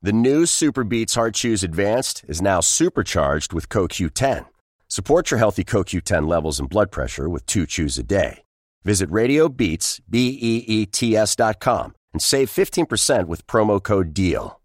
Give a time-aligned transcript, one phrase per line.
[0.00, 4.46] The new Super Beets Heart Chews Advanced is now supercharged with CoQ10.
[4.86, 8.44] Support your healthy CoQ10 levels and blood pressure with two chews a day.
[8.84, 14.60] Visit RadioBeats, B-E-E-T-S dot com and save 15% with promo code DEAL.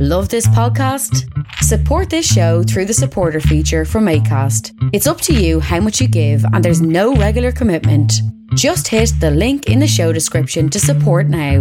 [0.00, 1.28] Love this podcast?
[1.62, 4.72] Support this show through the supporter feature from ACAST.
[4.92, 8.14] It's up to you how much you give and there's no regular commitment.
[8.56, 11.60] Just hit the link in the show description to support now.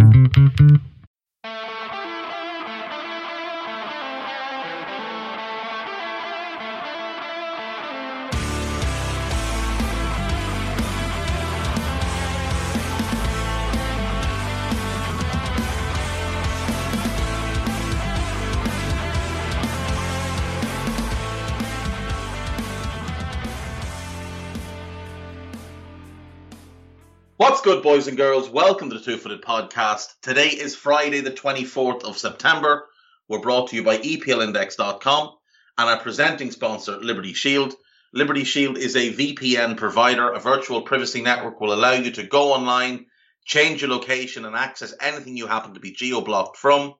[27.65, 28.47] Good, boys and girls?
[28.47, 30.13] Welcome to the Two Footed Podcast.
[30.21, 32.85] Today is Friday, the 24th of September.
[33.27, 35.31] We're brought to you by EPLindex.com
[35.79, 37.73] and our presenting sponsor, Liberty Shield.
[38.13, 40.31] Liberty Shield is a VPN provider.
[40.31, 43.07] A virtual privacy network will allow you to go online,
[43.45, 46.93] change your location, and access anything you happen to be geo blocked from,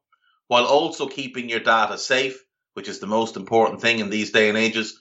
[0.48, 4.50] while also keeping your data safe, which is the most important thing in these day
[4.50, 5.00] and ages.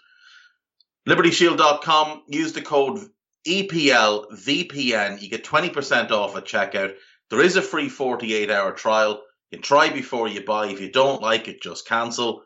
[1.08, 2.24] LibertyShield.com.
[2.28, 3.08] Use the code
[3.46, 5.20] EPL VPN.
[5.20, 6.94] You get 20% off at checkout.
[7.30, 9.22] There is a free 48 hour trial.
[9.50, 10.66] You can try before you buy.
[10.66, 12.42] If you don't like it, just cancel.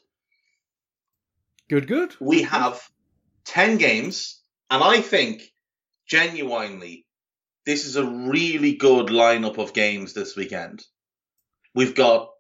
[1.69, 2.17] Good, good.
[2.19, 2.81] We have
[3.45, 4.41] 10 games,
[4.71, 5.43] and I think
[6.07, 7.05] genuinely
[7.71, 10.85] this is a really good lineup of games this weekend.
[11.73, 12.31] We've got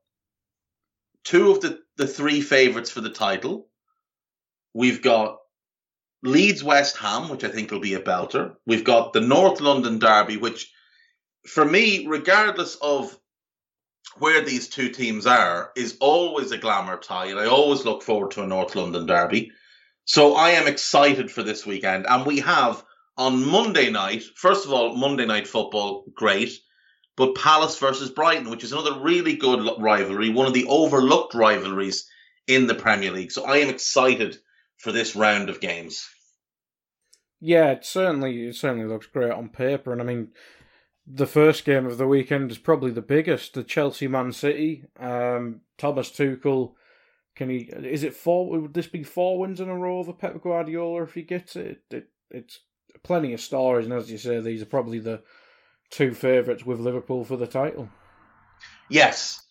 [1.23, 3.69] two of the, the three favourites for the title.
[4.75, 5.39] We've got
[6.25, 8.57] Leeds West Ham, which I think will be a belter.
[8.67, 10.73] We've got the North London Derby, which
[11.47, 13.17] for me, regardless of
[14.19, 18.33] where these two teams are, is always a glamour tie, and I always look forward
[18.33, 19.53] to a North London Derby.
[20.07, 22.83] So I am excited for this weekend, and we have
[23.21, 24.23] on Monday night.
[24.35, 26.59] First of all, Monday night football, great.
[27.17, 32.09] But Palace versus Brighton, which is another really good rivalry, one of the overlooked rivalries
[32.47, 33.31] in the Premier League.
[33.31, 34.39] So I am excited
[34.79, 36.09] for this round of games.
[37.41, 40.29] Yeah, it certainly it certainly looks great on paper, and I mean,
[41.07, 43.53] the first game of the weekend is probably the biggest.
[43.53, 44.85] The Chelsea Man City.
[44.99, 46.73] Um, Thomas Tuchel.
[47.37, 47.71] Can he?
[47.85, 48.61] Is it four?
[48.61, 51.83] Would this be four wins in a row for Pep Guardiola if he gets it?
[51.91, 52.61] it it's
[53.03, 55.23] plenty of stories, and as you say, these are probably the
[55.91, 57.89] two favourites with Liverpool for the title.
[58.89, 59.43] Yes.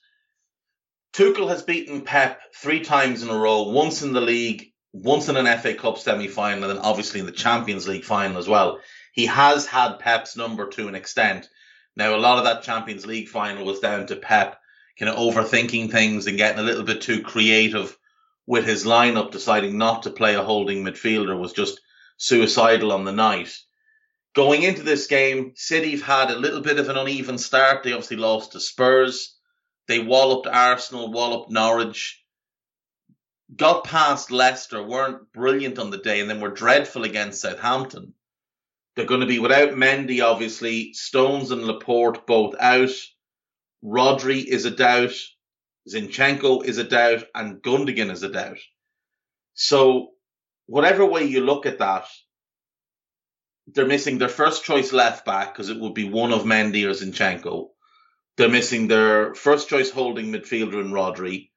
[1.13, 5.37] Tuchel has beaten Pep three times in a row, once in the league, once in
[5.37, 8.79] an FA Cup semi final, and then obviously in the Champions League final as well.
[9.13, 11.47] He has had Pep's number to an extent.
[11.95, 14.59] Now, a lot of that Champions League final was down to Pep
[14.99, 17.97] kind of overthinking things and getting a little bit too creative
[18.45, 21.79] with his lineup, deciding not to play a holding midfielder was just
[22.19, 23.57] suicidal on the night.
[24.35, 27.81] Going into this game, City have had a little bit of an uneven start.
[27.81, 29.35] They obviously lost to Spurs.
[29.87, 32.23] They walloped Arsenal, walloped Norwich,
[33.55, 38.13] got past Leicester, weren't brilliant on the day, and then were dreadful against Southampton.
[38.95, 40.93] They're going to be without Mendy, obviously.
[40.93, 42.91] Stones and Laporte both out.
[43.83, 45.13] Rodri is a doubt.
[45.89, 47.23] Zinchenko is a doubt.
[47.33, 48.59] And Gundogan is a doubt.
[49.53, 50.11] So
[50.69, 52.05] whatever way you look at that,
[53.67, 56.91] they're missing their first choice left back because it would be one of Mendy or
[56.91, 57.69] Zinchenko.
[58.37, 61.49] They're missing their first choice holding midfielder in Rodri.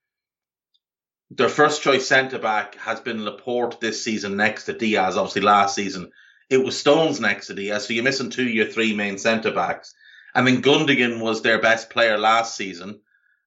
[1.30, 5.16] Their first choice centre back has been Laporte this season next to Diaz.
[5.16, 6.10] Obviously, last season
[6.50, 7.86] it was Stones next to Diaz.
[7.86, 9.94] So you're missing two your three main centre backs.
[10.34, 13.00] I mean, Gundogan was their best player last season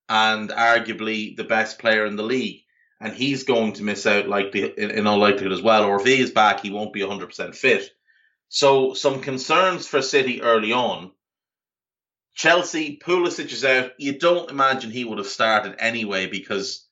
[0.07, 2.64] and arguably the best player in the league
[3.05, 5.83] and he's going to miss out likely in, in all likelihood as well.
[5.83, 7.91] Or if he is back, he won't be 100% fit.
[8.49, 11.11] So some concerns for City early on.
[12.33, 13.91] Chelsea, Pulisic is out.
[13.99, 16.87] You don't imagine he would have started anyway because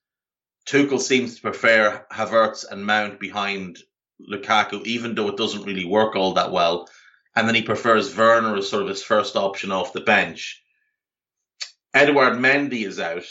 [0.67, 3.79] Tuchel seems to prefer Havertz and Mount behind
[4.21, 6.87] Lukaku, even though it doesn't really work all that well.
[7.35, 10.61] And then he prefers Werner as sort of his first option off the bench.
[11.91, 13.25] Edward Mendy is out.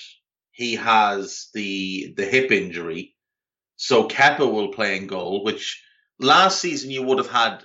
[0.52, 3.14] He has the the hip injury.
[3.76, 5.82] So Kepa will play in goal, which
[6.18, 7.64] last season you would have had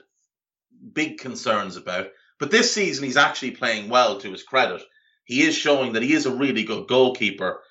[0.94, 2.07] big concerns about.
[2.39, 4.81] But this season he's actually playing well to his credit.
[5.25, 7.62] He is showing that he is a really good goalkeeper.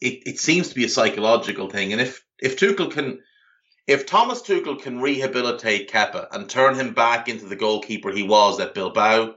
[0.00, 1.92] It, it seems to be a psychological thing.
[1.92, 3.20] And if, if Tuchel can,
[3.86, 8.60] if Thomas Tuchel can rehabilitate Kepa and turn him back into the goalkeeper he was
[8.60, 9.36] at Bilbao,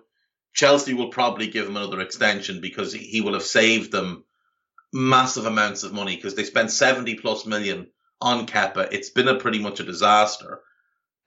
[0.54, 4.26] Chelsea will probably give him another extension because he will have saved them
[4.94, 7.88] massive amounts of money because they spent 70 plus million
[8.22, 8.90] on Kepa.
[8.92, 10.62] It's been a pretty much a disaster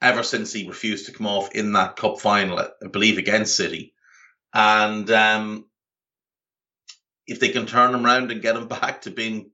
[0.01, 3.93] ever since he refused to come off in that cup final, I believe, against City.
[4.53, 5.65] And um,
[7.25, 9.51] if they can turn him around and get him back to being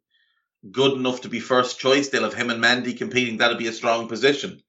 [0.72, 3.38] good enough to be first choice, they'll have him and Mendy competing.
[3.38, 4.62] That'll be a strong position.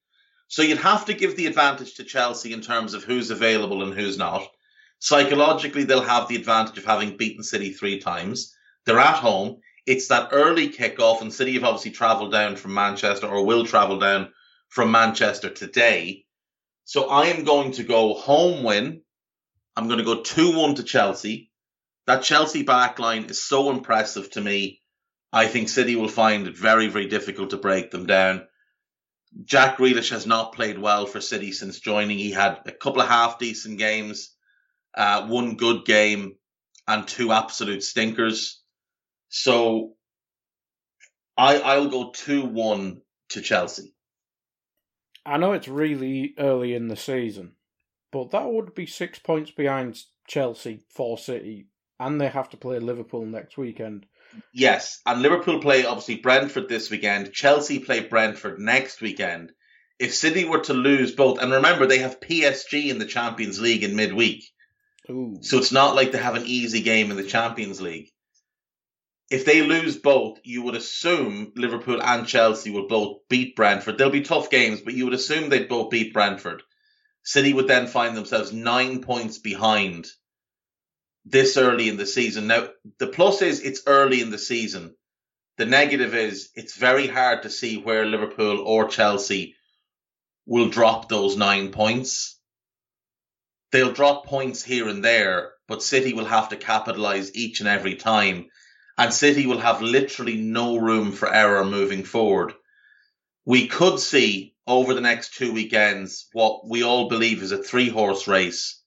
[0.49, 3.95] So you'd have to give the advantage to Chelsea in terms of who's available and
[3.95, 4.47] who's not.
[4.99, 8.55] Psychologically, they'll have the advantage of having beaten City three times.
[8.87, 9.61] They're at home.
[9.87, 13.99] It's that early kickoff, and City have obviously travelled down from Manchester or will travel
[13.99, 14.33] down
[14.69, 16.25] from Manchester today.
[16.85, 19.03] So I am going to go home win.
[19.77, 21.51] I'm going to go 2 1 to Chelsea.
[22.07, 24.81] That Chelsea backline is so impressive to me.
[25.33, 28.47] I think City will find it very, very difficult to break them down.
[29.45, 32.19] Jack Grealish has not played well for City since joining.
[32.19, 34.35] He had a couple of half decent games,
[34.97, 36.35] uh, one good game,
[36.89, 38.60] and two absolute stinkers.
[39.31, 39.93] So
[41.39, 43.01] I, I'll go 2 1
[43.31, 43.95] to Chelsea.
[45.25, 47.53] I know it's really early in the season,
[48.13, 51.69] but that would be six points behind Chelsea for City,
[51.99, 54.07] and they have to play Liverpool next weekend.
[54.53, 57.33] Yes, and Liverpool play obviously Brentford this weekend.
[57.33, 59.53] Chelsea play Brentford next weekend.
[59.99, 63.85] If City were to lose both, and remember they have PSG in the Champions League
[63.85, 64.45] in midweek,
[65.09, 65.39] Ooh.
[65.43, 68.11] so it's not like they have an easy game in the Champions League
[69.31, 73.97] if they lose both, you would assume Liverpool and Chelsea will both beat Brentford.
[73.97, 76.65] They'll be tough games, but you would assume they'd both beat Brentford.
[77.23, 80.09] City would then find themselves nine points behind
[81.25, 82.49] this early in the season.
[82.49, 84.97] Now, the plus is it's early in the season.
[85.59, 89.55] The negative is it's very hard to see where Liverpool or Chelsea
[90.45, 92.41] will drop those nine points.
[93.71, 97.95] They'll drop points here and there, but City will have to capitalize each and every
[97.95, 98.49] time
[99.01, 102.53] and City will have literally no room for error moving forward.
[103.47, 107.89] We could see over the next two weekends what we all believe is a three
[107.89, 108.79] horse race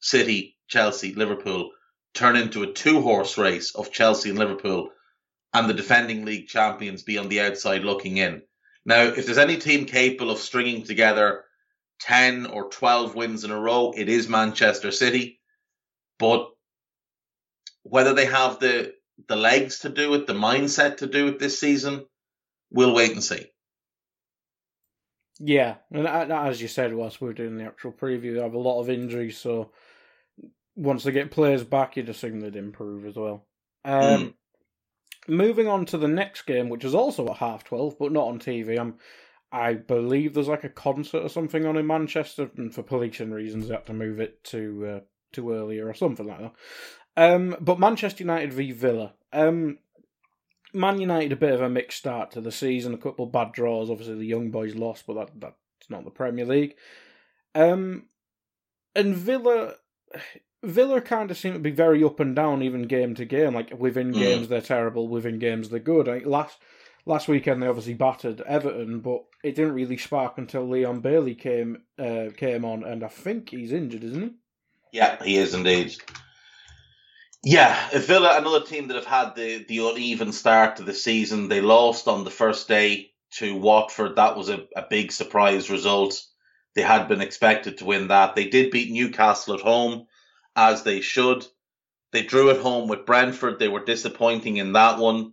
[0.00, 1.70] City, Chelsea, Liverpool
[2.12, 4.90] turn into a two horse race of Chelsea and Liverpool
[5.54, 8.42] and the defending league champions be on the outside looking in.
[8.84, 11.44] Now, if there's any team capable of stringing together
[12.00, 15.40] 10 or 12 wins in a row, it is Manchester City.
[16.18, 16.50] But
[17.84, 18.94] whether they have the
[19.28, 22.06] the legs to do it, the mindset to do it this season,
[22.70, 23.46] we'll wait and see.
[25.38, 28.58] Yeah, and as you said, whilst we were doing the actual preview, they have a
[28.58, 29.72] lot of injuries, so
[30.76, 33.46] once they get players back, you'd assume they'd improve as well.
[33.84, 34.34] Um, mm.
[35.28, 38.38] Moving on to the next game, which is also at half twelve, but not on
[38.40, 38.78] TV.
[38.78, 38.98] I'm,
[39.50, 43.68] I believe there's like a concert or something on in Manchester, and for policing reasons,
[43.68, 45.00] they had to move it to uh,
[45.32, 46.52] to earlier or something like that.
[47.16, 49.14] Um, but Manchester United v Villa.
[49.32, 49.78] Um,
[50.74, 52.94] Man United a bit of a mixed start to the season.
[52.94, 53.90] A couple of bad draws.
[53.90, 56.76] Obviously, the Young Boys lost, but that that's not the Premier League.
[57.54, 58.06] Um,
[58.94, 59.74] and Villa,
[60.62, 63.54] Villa kind of seem to be very up and down, even game to game.
[63.54, 64.18] Like within mm.
[64.18, 66.08] games they're terrible, within games they're good.
[66.08, 66.58] I last
[67.04, 71.82] last weekend they obviously battered Everton, but it didn't really spark until Leon Bailey came
[71.98, 74.98] uh, came on, and I think he's injured, isn't he?
[74.98, 75.94] Yeah, he is indeed.
[77.44, 81.48] Yeah, Villa, another team that have had the, the uneven start to the season.
[81.48, 84.16] They lost on the first day to Watford.
[84.16, 86.22] That was a, a big surprise result.
[86.74, 88.36] They had been expected to win that.
[88.36, 90.06] They did beat Newcastle at home,
[90.54, 91.44] as they should.
[92.12, 93.58] They drew at home with Brentford.
[93.58, 95.32] They were disappointing in that one.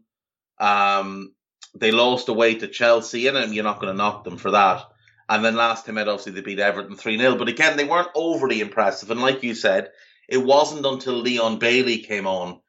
[0.60, 1.36] Um,
[1.76, 4.84] they lost away to Chelsea, and you're not going to knock them for that.
[5.30, 7.36] And then last time out, obviously, they beat Everton 3 0.
[7.36, 9.12] But again, they weren't overly impressive.
[9.12, 9.90] And like you said,
[10.30, 12.60] it wasn't until Leon Bailey came on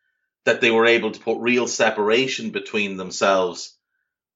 [0.45, 3.77] that they were able to put real separation between themselves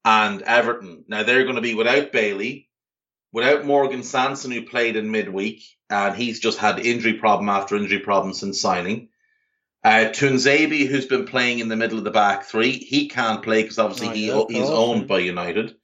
[0.05, 1.05] and Everton.
[1.09, 2.69] Now they're going to be without Bailey,
[3.33, 8.01] without Morgan Sanson, who played in midweek, and he's just had injury problem after injury
[8.01, 9.09] problem since signing.
[9.83, 13.63] Uh, Tuanzebe, who's been playing in the middle of the back three, he can't play
[13.63, 15.75] because obviously he, yeah, he's owned by United.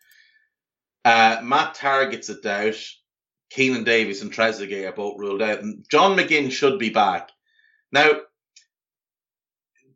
[1.05, 2.83] Uh, Matt Targett's a doubt.
[3.55, 5.61] Keinan Davis and Trezeguet are both ruled out.
[5.61, 7.31] And John McGinn should be back.
[7.93, 8.21] Now,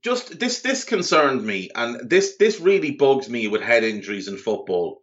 [0.03, 4.37] just this this concerned me, and this this really bugs me with head injuries in
[4.37, 5.03] football.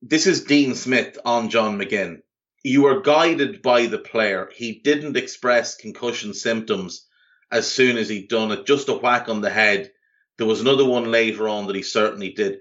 [0.00, 2.22] This is Dean Smith on John McGinn.
[2.64, 4.50] You are guided by the player.
[4.54, 7.06] He didn't express concussion symptoms
[7.52, 9.92] as soon as he'd done it, just a whack on the head.
[10.38, 12.58] There was another one later on that he certainly did.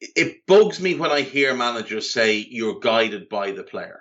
[0.00, 4.00] It bugs me when I hear managers say you're guided by the player.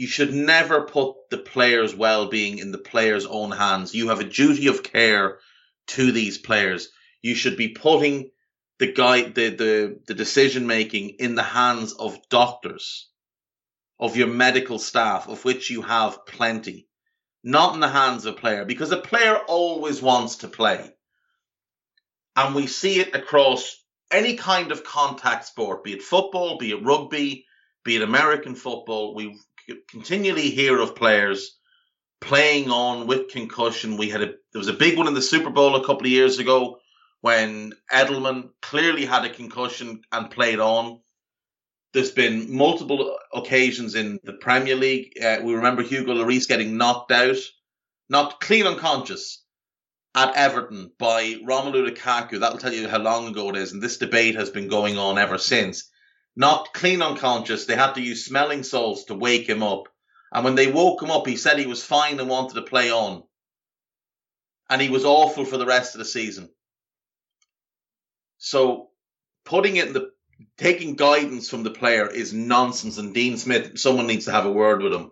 [0.00, 3.94] You should never put the player's well being in the player's own hands.
[3.94, 5.40] You have a duty of care
[5.88, 6.88] to these players.
[7.20, 8.30] You should be putting
[8.78, 13.10] the guide, the, the, the decision making in the hands of doctors,
[13.98, 16.88] of your medical staff, of which you have plenty
[17.44, 20.94] not in the hands of a player, because a player always wants to play.
[22.34, 23.76] And we see it across
[24.10, 27.44] any kind of contact sport, be it football, be it rugby,
[27.84, 29.14] be it American football.
[29.14, 29.38] We
[29.88, 31.58] continually hear of players
[32.20, 33.96] playing on with concussion.
[33.96, 36.12] We had a there was a big one in the Super Bowl a couple of
[36.12, 36.78] years ago
[37.20, 41.00] when Edelman clearly had a concussion and played on.
[41.92, 45.12] There's been multiple occasions in the Premier League.
[45.22, 47.36] Uh, we remember Hugo Lloris getting knocked out,
[48.08, 49.42] knocked clean unconscious
[50.14, 52.40] at Everton by Romelu Lukaku.
[52.40, 53.72] That'll tell you how long ago it is.
[53.72, 55.90] And this debate has been going on ever since.
[56.36, 57.66] Knocked clean unconscious.
[57.66, 59.88] They had to use smelling salts to wake him up.
[60.32, 62.90] And when they woke him up, he said he was fine and wanted to play
[62.90, 63.24] on.
[64.68, 66.48] And he was awful for the rest of the season.
[68.38, 68.90] So
[69.44, 70.12] putting it in the
[70.56, 72.96] taking guidance from the player is nonsense.
[72.98, 75.10] And Dean Smith, someone needs to have a word with him.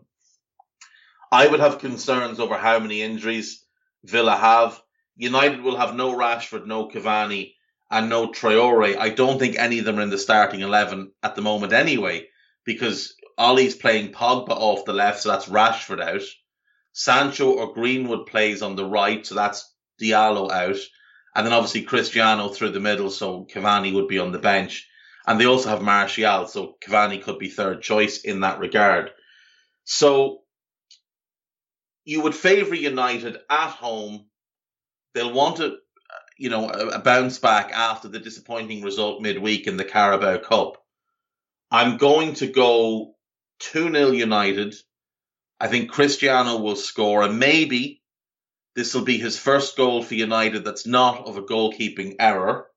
[1.31, 3.65] I would have concerns over how many injuries
[4.05, 4.81] Villa have.
[5.17, 7.55] United will have no Rashford, no Cavani,
[7.91, 8.97] and no Traore.
[8.97, 12.29] I don't think any of them are in the starting 11 at the moment anyway,
[12.65, 16.23] because Ollie's playing Pogba off the left, so that's Rashford out.
[16.93, 20.79] Sancho or Greenwood plays on the right, so that's Diallo out.
[21.35, 24.89] And then obviously Cristiano through the middle, so Cavani would be on the bench.
[25.27, 29.11] And they also have Martial, so Cavani could be third choice in that regard.
[29.85, 30.41] So
[32.05, 34.27] you would favour United at home.
[35.15, 35.77] They'll want a,
[36.39, 40.83] you know, a, bounce back after the disappointing result midweek in the Carabao Cup.
[41.71, 43.17] I'm going to go
[43.59, 44.75] 2 0 United.
[45.61, 48.01] I think Cristiano will score, and maybe
[48.77, 52.69] this will be his first goal for United that's not of a goalkeeping error.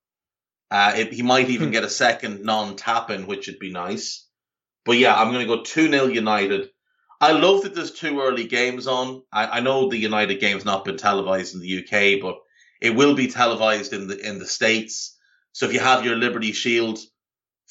[0.72, 1.74] Uh, it, he might even hmm.
[1.74, 4.26] get a second non-tap in, which would be nice.
[4.84, 6.72] But yeah, I'm going to go 2 0 United.
[7.20, 9.22] I love that there's two early games on.
[9.32, 12.40] I, I, know the United game's not been televised in the UK, but
[12.82, 15.18] it will be televised in the in the States.
[15.54, 17.00] So if you have your Liberty Shield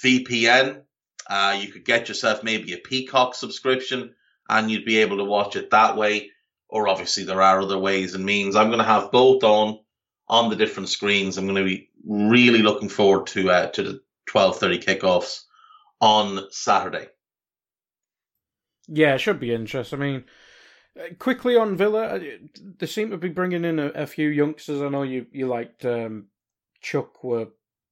[0.02, 0.82] VPN,
[1.28, 4.14] uh, you could get yourself maybe a Peacock subscription
[4.48, 6.30] and you'd be able to watch it that way.
[6.68, 8.54] Or obviously there are other ways and means.
[8.54, 9.80] I'm going to have both on
[10.28, 11.36] on the different screens.
[11.36, 14.00] I'm going to be really looking forward to uh, to the
[14.30, 15.42] 12:30 kickoffs
[16.00, 17.08] on Saturday.
[18.86, 20.00] Yeah, it should be interesting.
[20.00, 20.24] I mean,
[21.18, 22.20] quickly on Villa, uh,
[22.78, 24.82] they seem to be bringing in a, a few youngsters.
[24.82, 26.26] I know you you liked um,
[26.80, 27.48] Chuck were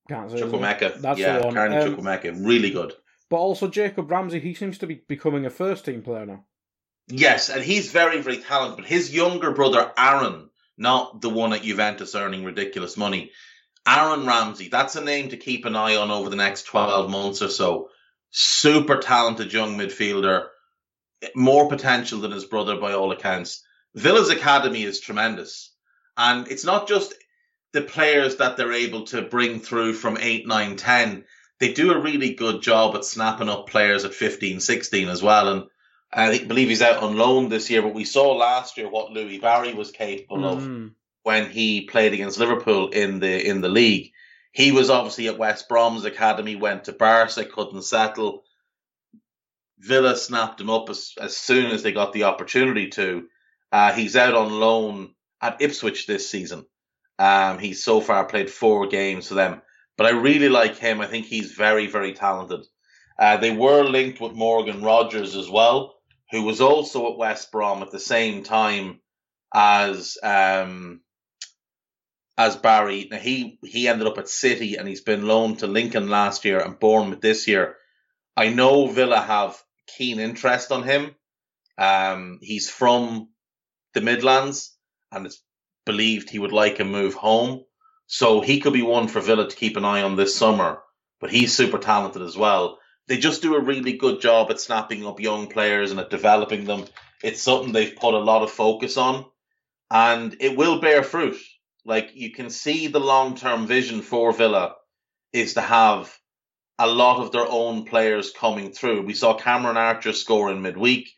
[0.09, 1.01] can't say Chukwuemeka.
[1.01, 1.57] That's yeah, the one.
[1.57, 2.95] Um, really good.
[3.31, 6.45] But also Jacob Ramsey, he seems to be becoming a first team player now.
[7.09, 8.79] Yes, and he's very very talented.
[8.79, 10.49] But his younger brother Aaron
[10.79, 13.33] not the one at Juventus earning ridiculous money.
[13.87, 17.43] Aaron Ramsey, that's a name to keep an eye on over the next 12 months
[17.43, 17.89] or so.
[18.31, 20.47] Super talented young midfielder,
[21.35, 23.65] more potential than his brother by all accounts.
[23.95, 25.73] Villa's academy is tremendous.
[26.17, 27.15] And it's not just
[27.73, 31.25] the players that they're able to bring through from 8, 9, 10.
[31.61, 35.49] They do a really good job at snapping up players at 15, 16 as well.
[35.49, 35.65] And
[36.13, 39.39] I believe he's out on loan this year, but we saw last year what Louie
[39.39, 40.87] Barry was capable mm.
[40.87, 40.91] of
[41.23, 44.13] when he played against Liverpool in the in the league.
[44.53, 48.45] He was obviously at West Brom's academy, went to Barca, couldn't settle.
[49.79, 53.27] Villa snapped him up as, as soon as they got the opportunity to.
[53.71, 56.65] Uh, he's out on loan at Ipswich this season.
[57.19, 59.61] Um, he's so far played four games for them,
[59.97, 61.01] but I really like him.
[61.01, 62.67] I think he's very, very talented.
[63.19, 65.99] Uh, they were linked with Morgan Rogers as well
[66.31, 69.01] who was also at West Brom at the same time
[69.55, 71.01] as um,
[72.37, 73.09] as Barry.
[73.11, 76.61] Now he he ended up at City and he's been loaned to Lincoln last year
[76.61, 77.77] and Bournemouth this year.
[78.37, 79.61] I know Villa have
[79.97, 81.15] keen interest on him.
[81.77, 83.29] Um, he's from
[83.95, 84.77] the Midlands
[85.13, 85.43] and it's
[85.87, 87.65] believed he would like a move home.
[88.07, 90.81] So he could be one for Villa to keep an eye on this summer.
[91.21, 92.79] But he's super talented as well.
[93.07, 96.65] They just do a really good job at snapping up young players and at developing
[96.65, 96.85] them.
[97.23, 99.25] It's something they've put a lot of focus on,
[99.91, 101.37] and it will bear fruit.
[101.85, 104.75] Like you can see the long term vision for Villa
[105.33, 106.15] is to have
[106.79, 109.03] a lot of their own players coming through.
[109.03, 111.11] We saw Cameron Archer score in midweek.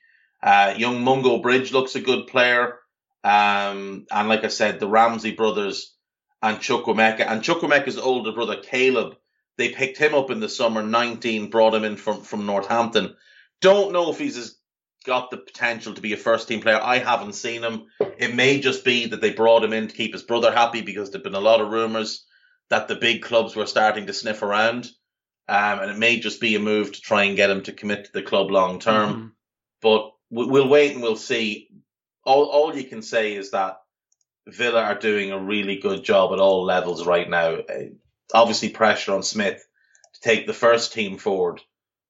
[0.42, 2.78] Uh, young Mungo Bridge looks a good player.
[3.22, 5.94] Um, and like I said, the Ramsey brothers
[6.42, 9.16] and Chukwuemeka and Chukwuemeka's older brother Caleb,
[9.58, 13.14] they picked him up in the summer 19, brought him in from, from Northampton.
[13.60, 14.56] Don't know if he's
[15.04, 16.80] got the potential to be a first team player.
[16.80, 17.86] I haven't seen him.
[18.18, 21.10] It may just be that they brought him in to keep his brother happy because
[21.10, 22.24] there've been a lot of rumours
[22.70, 24.90] that the big clubs were starting to sniff around.
[25.50, 28.04] Um, and it may just be a move to try and get him to commit
[28.04, 29.10] to the club long term.
[29.10, 29.26] Mm-hmm.
[29.82, 31.68] But we'll wait and we'll see.
[32.24, 33.78] All, all you can say is that
[34.46, 37.54] Villa are doing a really good job at all levels right now.
[37.54, 37.90] Uh,
[38.32, 39.66] obviously, pressure on Smith
[40.14, 41.60] to take the first team forward.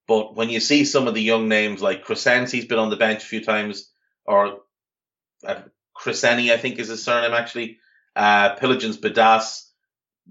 [0.06, 3.23] But when you see some of the young names like Crescenzi's been on the bench
[3.23, 3.90] a few times,
[4.26, 4.59] or
[5.47, 5.62] uh,
[5.97, 7.78] Cresceni, I think is his surname actually,
[8.14, 9.69] uh, Philogene-Bidace,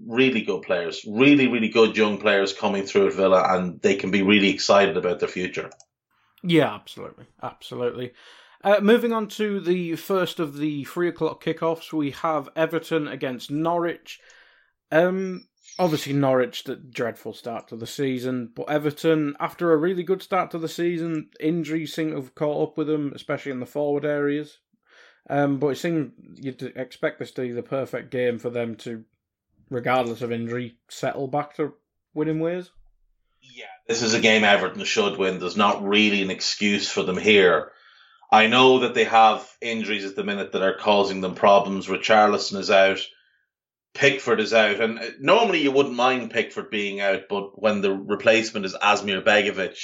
[0.06, 4.10] really good players, really, really good young players coming through at Villa, and they can
[4.10, 5.70] be really excited about their future.
[6.42, 8.12] Yeah, absolutely, absolutely.
[8.62, 13.50] Uh, moving on to the first of the three o'clock kickoffs, we have Everton against
[13.50, 14.20] Norwich.
[14.92, 20.22] Um, obviously Norwich, the dreadful start to the season, but Everton, after a really good
[20.22, 23.66] start to the season, injuries seem to have caught up with them, especially in the
[23.66, 24.58] forward areas.
[25.28, 29.04] Um, but it seemed you'd expect this to be the perfect game for them to
[29.70, 31.74] regardless of injury, settle back to
[32.14, 32.70] winning ways?
[33.40, 35.38] Yeah, this is a game Everton should win.
[35.38, 37.72] There's not really an excuse for them here.
[38.30, 41.88] I know that they have injuries at the minute that are causing them problems.
[41.88, 43.00] Richarlison is out.
[43.94, 44.80] Pickford is out.
[44.80, 49.24] And uh, normally you wouldn't mind Pickford being out, but when the replacement is Asmir
[49.24, 49.78] Begovic,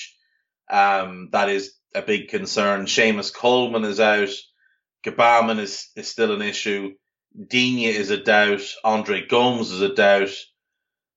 [0.71, 2.87] um, that is a big concern.
[2.87, 4.31] Seamus Coleman is out.
[5.05, 6.95] Gbamin is, is still an issue.
[7.37, 8.63] Digne is a doubt.
[8.83, 10.31] Andre Gomes is a doubt.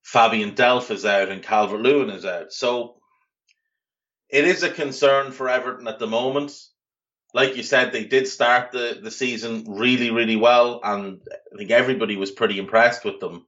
[0.04, 2.52] Fabian Delph is out and Calvert Lewin is out.
[2.52, 3.00] So
[4.30, 6.52] it is a concern for Everton at the moment.
[7.34, 11.22] Like you said, they did start the, the season really, really well, and
[11.54, 13.46] I think everybody was pretty impressed with them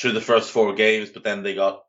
[0.00, 1.82] through the first four games, but then they got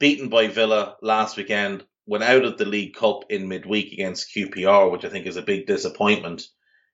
[0.00, 4.90] beaten by Villa last weekend, went out of the League Cup in midweek against QPR,
[4.90, 6.44] which I think is a big disappointment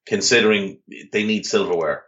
[0.05, 0.81] considering
[1.13, 2.08] they need silverware.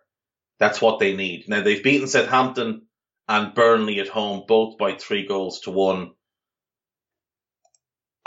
[0.61, 1.49] That's what they need.
[1.49, 2.83] Now they've beaten Southampton
[3.27, 6.13] and Burnley at home, both by three goals to one.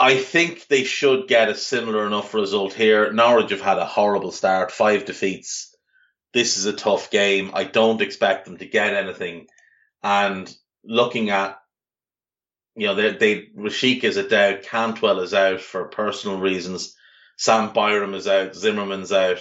[0.00, 3.12] I think they should get a similar enough result here.
[3.12, 5.74] Norwich have had a horrible start, five defeats.
[6.32, 7.52] This is a tough game.
[7.54, 9.46] I don't expect them to get anything.
[10.02, 11.56] And looking at,
[12.74, 16.96] you know, they, they Rashica is a doubt, Cantwell is out for personal reasons,
[17.36, 19.38] Sam Byram is out, Zimmermann's out.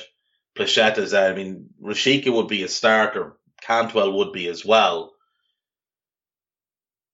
[0.56, 1.32] Placheta's out.
[1.32, 3.38] I mean, Rashica would be a starter.
[3.62, 5.14] Cantwell would be as well.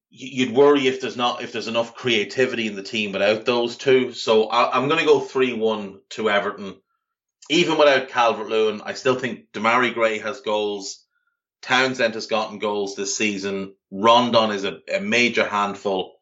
[0.09, 4.11] You'd worry if there's not if there's enough creativity in the team without those two.
[4.13, 6.75] So I, am going to go three one to Everton.
[7.51, 11.05] Even without Calvert Lewin, I still think Demarai Gray has goals.
[11.61, 13.75] Townsend has gotten goals this season.
[13.91, 16.15] Rondon is a, a major handful.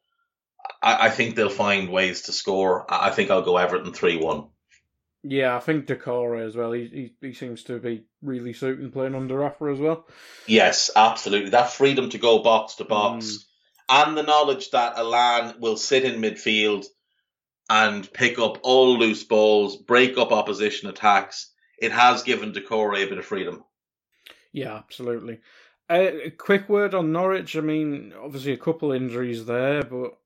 [0.82, 2.86] I, I, think they'll find ways to score.
[2.89, 4.47] I think I'll go Everton 3 1.
[5.23, 6.71] Yeah, I think Doucouré as well.
[6.71, 10.08] He, he he seems to be really suiting playing under Rafa as well.
[10.45, 11.49] Yes, absolutely.
[11.49, 13.45] That freedom to go box to box, mm.
[13.89, 16.86] and the knowledge that Allan will sit in midfield
[17.69, 21.51] and pick up all loose balls, break up opposition attacks.
[21.77, 23.63] It has given Doucouré a bit of freedom.
[24.53, 25.39] Yeah, absolutely.
[25.89, 27.56] Uh, a quick word on Norwich.
[27.56, 30.17] I mean, obviously a couple injuries there, but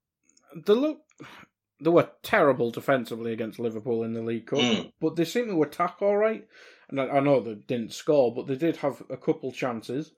[0.55, 1.01] they look
[1.81, 4.91] they were terrible defensively against Liverpool in the League Cup, mm.
[5.01, 6.47] but they seem to attack all right.
[6.89, 10.11] And I, I, know they didn't score, but they did have a couple chances.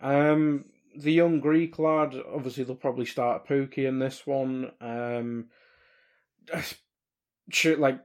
[0.00, 4.70] Um, the young Greek lad, obviously they'll probably start Pukki in this one.
[4.80, 5.46] Um,
[7.78, 8.00] like,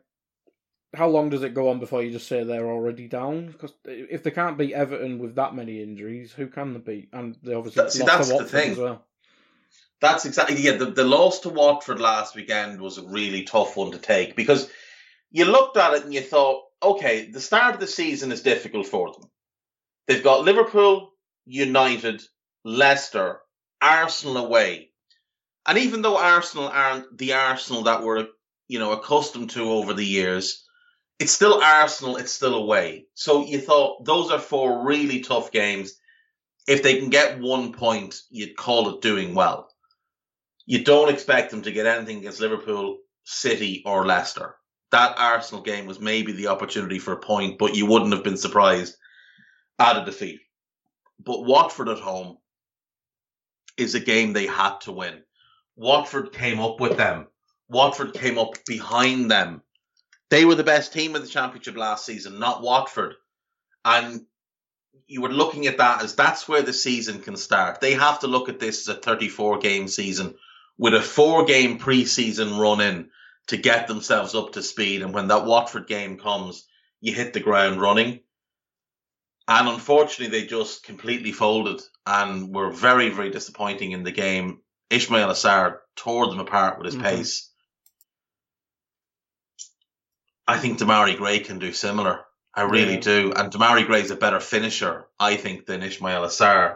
[0.94, 3.48] how long does it go on before you just say they're already down?
[3.48, 7.10] Because if they can't beat Everton with that many injuries, who can they beat?
[7.14, 8.72] And they obviously that's, lost that's the thing.
[8.72, 9.07] as well.
[10.00, 10.78] That's exactly yeah.
[10.78, 14.70] The, the loss to Watford last weekend was a really tough one to take because
[15.32, 18.86] you looked at it and you thought, okay, the start of the season is difficult
[18.86, 19.30] for them.
[20.08, 21.14] They've got Liverpool,
[21.46, 22.22] United,
[22.64, 23.40] Leicester,
[23.82, 24.92] Arsenal away,
[25.66, 28.28] and even though Arsenal aren't the Arsenal that we're
[28.68, 30.64] you know accustomed to over the years,
[31.20, 33.08] it's still Arsenal, it's still away.
[33.16, 35.94] So you thought those are four really tough games.
[36.68, 39.70] If they can get one point, you'd call it doing well.
[40.68, 44.56] You don't expect them to get anything against Liverpool, City, or Leicester.
[44.92, 48.36] That Arsenal game was maybe the opportunity for a point, but you wouldn't have been
[48.36, 48.98] surprised
[49.80, 50.42] at a defeat.
[51.24, 52.38] But Watford at home
[53.78, 55.24] is a game they had to win.
[55.78, 57.28] Watford came up with them.
[57.70, 59.62] Watford came up behind them.
[60.30, 63.16] They were the best team in the championship last season, not Watford.
[63.86, 64.26] And
[65.08, 67.80] you were looking at that as that's where the season can start.
[67.80, 70.36] They have to look at this as a 34 game season
[70.78, 73.10] with a four game preseason run in
[73.48, 75.02] to get themselves up to speed.
[75.02, 76.68] And when that Watford game comes,
[77.02, 78.20] you hit the ground running.
[79.48, 84.60] And unfortunately, they just completely folded and were very, very disappointing in the game.
[84.90, 87.04] Ismaila Sarr tore them apart with his mm-hmm.
[87.06, 87.50] pace.
[90.46, 92.22] I think Demarai Gray can do similar.
[92.54, 93.02] I really yeah.
[93.02, 93.34] do.
[93.36, 96.76] And Demarai Gray is a better finisher, I think, than Ismaila Sarr.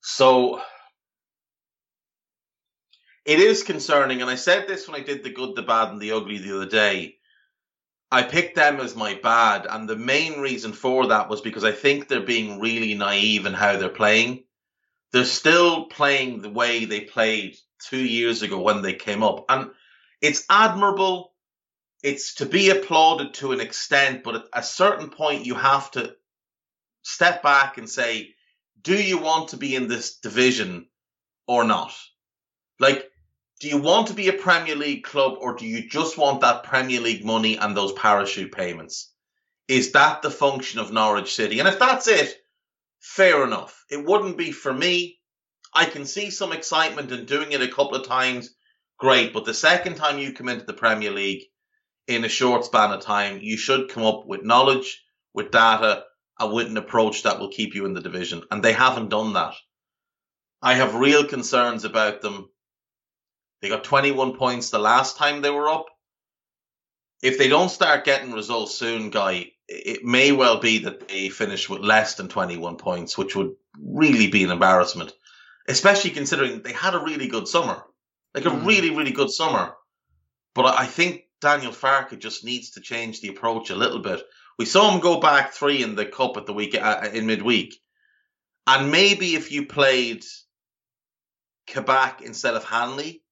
[0.00, 0.60] So
[3.24, 4.20] it is concerning.
[4.20, 6.56] And I said this when I did the good, the bad, and the ugly the
[6.56, 7.16] other day.
[8.10, 9.66] I picked them as my bad.
[9.68, 13.54] And the main reason for that was because I think they're being really naive in
[13.54, 14.44] how they're playing.
[15.12, 17.56] They're still playing the way they played
[17.88, 19.46] two years ago when they came up.
[19.48, 19.70] And
[20.20, 21.34] it's admirable
[22.04, 26.14] it's to be applauded to an extent, but at a certain point you have to
[27.00, 28.34] step back and say,
[28.82, 30.86] do you want to be in this division
[31.48, 31.94] or not?
[33.64, 36.64] Do you want to be a Premier League club or do you just want that
[36.64, 39.10] Premier League money and those parachute payments?
[39.68, 41.60] Is that the function of Norwich City?
[41.60, 42.36] And if that's it,
[43.00, 43.86] fair enough.
[43.90, 45.18] It wouldn't be for me.
[45.72, 48.54] I can see some excitement in doing it a couple of times.
[48.98, 49.32] Great.
[49.32, 51.44] But the second time you come into the Premier League,
[52.06, 56.04] in a short span of time, you should come up with knowledge, with data,
[56.38, 58.42] and with an approach that will keep you in the division.
[58.50, 59.54] And they haven't done that.
[60.60, 62.50] I have real concerns about them.
[63.64, 65.86] They got 21 points the last time they were up.
[67.22, 71.70] If they don't start getting results soon, Guy, it may well be that they finish
[71.70, 75.14] with less than 21 points, which would really be an embarrassment,
[75.66, 77.82] especially considering they had a really good summer.
[78.34, 78.66] Like a mm.
[78.66, 79.74] really, really good summer.
[80.54, 84.22] But I think Daniel Farke just needs to change the approach a little bit.
[84.58, 87.80] We saw him go back three in the cup at the week uh, in midweek,
[88.66, 90.22] and maybe if you played
[91.66, 93.23] Kabak instead of Hanley,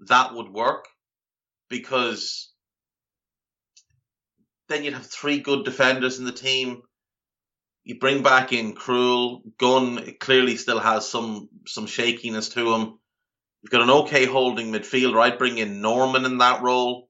[0.00, 0.86] that would work
[1.68, 2.52] because
[4.68, 6.82] then you'd have three good defenders in the team.
[7.84, 9.42] You bring back in Krul.
[9.58, 12.98] Gunn clearly still has some some shakiness to him.
[13.62, 15.20] You've got an okay holding midfielder.
[15.20, 17.06] I'd bring in Norman in that role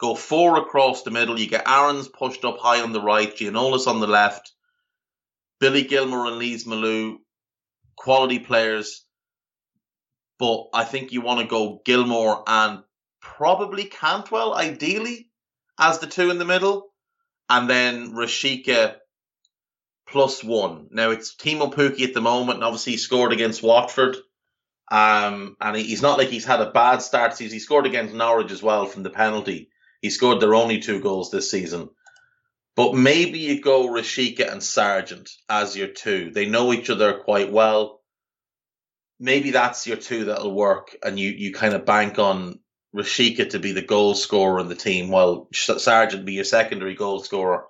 [0.00, 1.38] go four across the middle.
[1.38, 4.52] You get Aarons pushed up high on the right, Giannoulis on the left,
[5.60, 7.18] Billy Gilmour and Lees-Melou,
[7.96, 9.04] quality players.
[10.40, 12.82] But I think you want to go Gilmour and
[13.20, 15.28] probably Cantwell, ideally,
[15.78, 16.88] as the two in the middle.
[17.50, 18.96] And then Rashica
[20.08, 20.88] plus one.
[20.90, 24.16] Now it's Teemu Pukki at the moment, and obviously he scored against Watford.
[24.90, 27.38] Um, and he's not like he's had a bad start.
[27.38, 29.68] He scored against Norwich as well from the penalty.
[30.00, 31.90] He scored their only two goals this season.
[32.76, 36.30] But maybe you go Rashica and Sargent as your two.
[36.30, 37.99] They know each other quite well.
[39.20, 42.58] Maybe that's your two that'll work, and you, you kind of bank on
[42.96, 47.22] Rashica to be the goal scorer in the team, while Sargent be your secondary goal
[47.22, 47.66] scorer,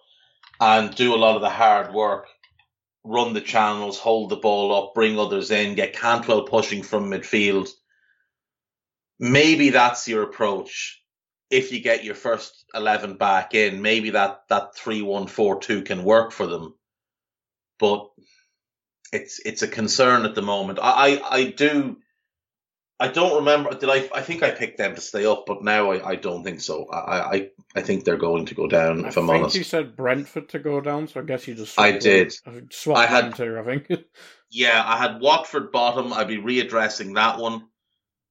[0.60, 2.26] and do a lot of the hard work,
[3.04, 7.68] run the channels, hold the ball up, bring others in, get Cantwell pushing from midfield.
[9.18, 11.00] Maybe that's your approach
[11.50, 15.82] if you get your first 11 back in, maybe that, that 3 1 4 2
[15.82, 16.74] can work for them.
[17.78, 18.08] But
[19.12, 20.78] it's it's a concern at the moment.
[20.80, 21.96] I, I, I do.
[22.98, 23.74] I don't remember.
[23.74, 24.08] Did I?
[24.14, 26.86] I think I picked them to stay up, but now I, I don't think so.
[26.90, 29.06] I, I I think they're going to go down.
[29.06, 31.78] If I am honest, you said Brentford to go down, so I guess you just.
[31.78, 32.34] I did.
[32.94, 33.58] I had two.
[33.58, 33.88] I think.
[34.50, 36.12] yeah, I had Watford bottom.
[36.12, 37.66] I'd be readdressing that one.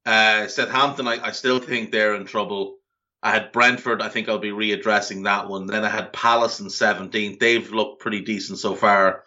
[0.05, 2.77] Uh, Southampton, I, I still think they're in trouble.
[3.21, 4.01] I had Brentford.
[4.01, 5.67] I think I'll be readdressing that one.
[5.67, 7.39] Then I had Palace in 17th.
[7.39, 9.23] They've looked pretty decent so far.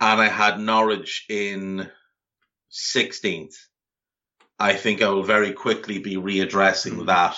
[0.00, 1.88] And I had Norwich in
[2.70, 3.54] 16th.
[4.58, 7.06] I think I will very quickly be readdressing hmm.
[7.06, 7.36] that.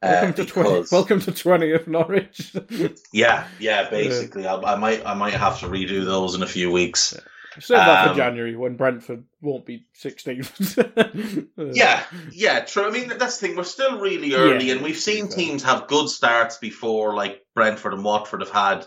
[0.00, 0.88] Welcome uh, to twenty.
[0.92, 2.54] Welcome to twenty of Norwich.
[3.12, 3.90] yeah, yeah.
[3.90, 4.54] Basically, yeah.
[4.54, 7.18] I, I, might, I might have to redo those in a few weeks.
[7.58, 11.48] Save that um, for January when Brentford won't be 16th.
[11.74, 12.86] yeah, yeah, true.
[12.86, 13.56] I mean, that's the thing.
[13.56, 17.94] We're still really early, yeah, and we've seen teams have good starts before, like Brentford
[17.94, 18.86] and Watford have had,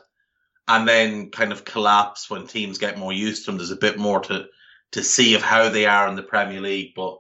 [0.68, 3.58] and then kind of collapse when teams get more used to them.
[3.58, 4.48] There's a bit more to
[4.92, 7.20] to see of how they are in the Premier League, but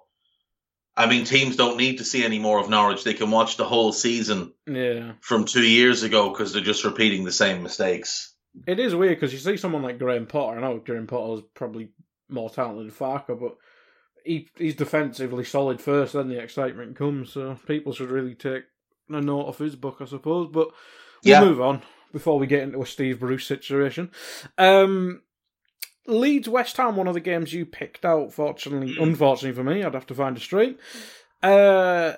[0.95, 3.03] I mean, teams don't need to see any more of Norwich.
[3.03, 5.13] They can watch the whole season yeah.
[5.21, 8.33] from two years ago because they're just repeating the same mistakes.
[8.67, 10.57] It is weird because you see someone like Graham Potter.
[10.57, 11.91] I know Graham Potter is probably
[12.27, 13.55] more talented than Farke, but
[14.25, 17.31] he he's defensively solid first, then the excitement comes.
[17.31, 18.63] So people should really take
[19.09, 20.49] a note of his book, I suppose.
[20.51, 20.67] But
[21.23, 21.41] we'll yeah.
[21.41, 24.11] move on before we get into a Steve Bruce situation.
[24.57, 25.21] Um,
[26.07, 28.33] Leeds West Ham, one of the games you picked out.
[28.33, 29.01] Fortunately, mm.
[29.01, 30.77] unfortunately for me, I'd have to find a stream.
[31.43, 32.13] Uh,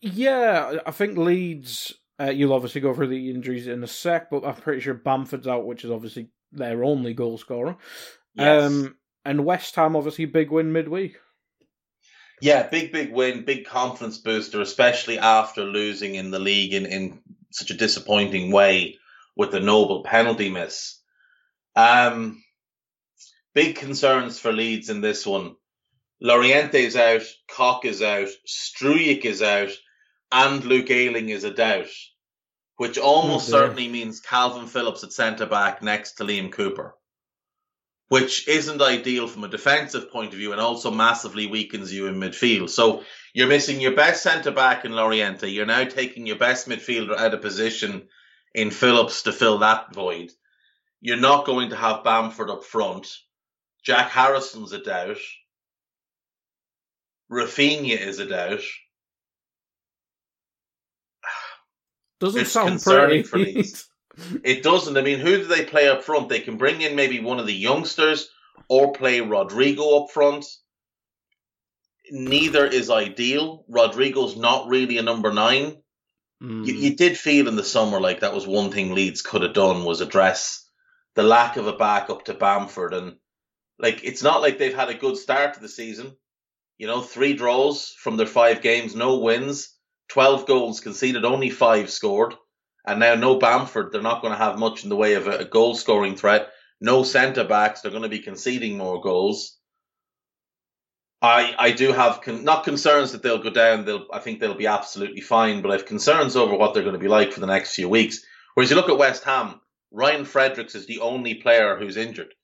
[0.00, 1.94] yeah, I think Leeds.
[2.20, 5.48] Uh, you'll obviously go through the injuries in a sec, but I'm pretty sure Bamford's
[5.48, 7.76] out, which is obviously their only goal scorer.
[8.34, 8.64] Yes.
[8.64, 11.16] Um, and West Ham, obviously, big win midweek.
[12.40, 17.20] Yeah, big, big win, big confidence booster, especially after losing in the league in, in
[17.50, 18.98] such a disappointing way
[19.36, 21.00] with the Noble penalty miss.
[21.76, 22.42] Um,
[23.54, 25.54] Big concerns for Leeds in this one.
[26.20, 29.70] Llorente is out, Koch is out, Struijk is out,
[30.32, 31.90] and Luke Ayling is a doubt,
[32.76, 36.96] which almost oh, certainly means Calvin Phillips at centre back next to Liam Cooper,
[38.08, 42.16] which isn't ideal from a defensive point of view and also massively weakens you in
[42.16, 42.70] midfield.
[42.70, 45.48] So you're missing your best centre back in Llorente.
[45.48, 48.08] You're now taking your best midfielder out of position
[48.54, 50.30] in Phillips to fill that void.
[51.00, 53.08] You're not going to have Bamford up front.
[53.84, 55.18] Jack Harrison's a doubt.
[57.30, 58.60] Raphinha is a doubt.
[62.20, 63.22] Doesn't it's sound pretty.
[63.22, 63.88] For these.
[64.44, 64.96] it doesn't.
[64.96, 66.28] I mean, who do they play up front?
[66.28, 68.30] They can bring in maybe one of the youngsters
[68.68, 70.46] or play Rodrigo up front.
[72.10, 73.64] Neither is ideal.
[73.68, 75.82] Rodrigo's not really a number nine.
[76.44, 76.66] Mm.
[76.66, 79.54] You, you did feel in the summer like that was one thing Leeds could have
[79.54, 80.68] done was address
[81.14, 83.16] the lack of a backup to Bamford and
[83.78, 86.16] like it's not like they've had a good start to the season.
[86.76, 89.74] You know, three draws from their five games, no wins,
[90.08, 92.34] twelve goals conceded, only five scored,
[92.86, 93.90] and now no Bamford.
[93.90, 96.48] They're not going to have much in the way of a, a goal scoring threat.
[96.80, 97.80] No centre backs.
[97.80, 99.56] They're going to be conceding more goals.
[101.24, 103.86] I I do have con- not concerns that they'll go down.
[103.86, 106.94] They'll I think they'll be absolutely fine, but I have concerns over what they're going
[106.94, 108.24] to be like for the next few weeks.
[108.52, 109.60] Whereas you look at West Ham,
[109.90, 112.34] Ryan Fredericks is the only player who's injured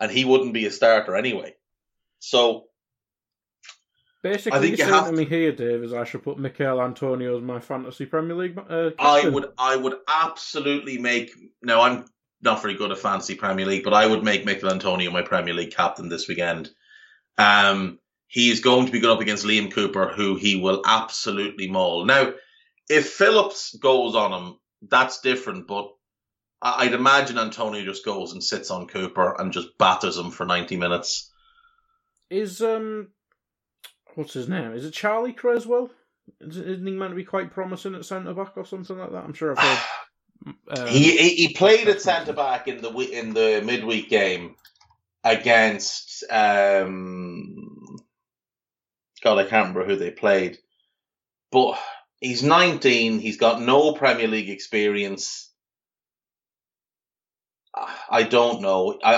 [0.00, 1.54] and he wouldn't be a starter anyway.
[2.20, 2.64] So
[4.22, 7.36] basically, I think you have to me here, Dave, is I should put Michail Antonio
[7.36, 8.58] as my fantasy Premier League.
[8.58, 11.32] Uh, I would, I would absolutely make.
[11.60, 12.06] No, I'm
[12.40, 15.52] not very good at fantasy Premier League, but I would make Michail Antonio my Premier
[15.52, 16.70] League captain this weekend.
[17.36, 17.98] Um,
[18.32, 22.06] he is going to be going up against Liam Cooper, who he will absolutely maul.
[22.06, 22.32] Now,
[22.88, 25.92] if Phillips goes on him, that's different, but
[26.62, 30.78] I'd imagine Antonio just goes and sits on Cooper and just batters him for 90
[30.78, 31.30] minutes.
[32.30, 33.08] Is, um,
[34.14, 34.72] what's his name?
[34.72, 35.90] Is it Charlie Cresswell?
[36.40, 39.24] Isn't he meant to be quite promising at centre back or something like that?
[39.24, 39.78] I'm sure I've heard.
[40.76, 44.56] Um, he, he, he played at centre back in the in the midweek game
[45.22, 47.71] against um
[49.22, 50.58] God I can't remember who they played,
[51.50, 51.78] but
[52.20, 53.18] he's 19.
[53.18, 55.50] He's got no Premier League experience.
[58.10, 58.98] I don't know.
[59.02, 59.14] I,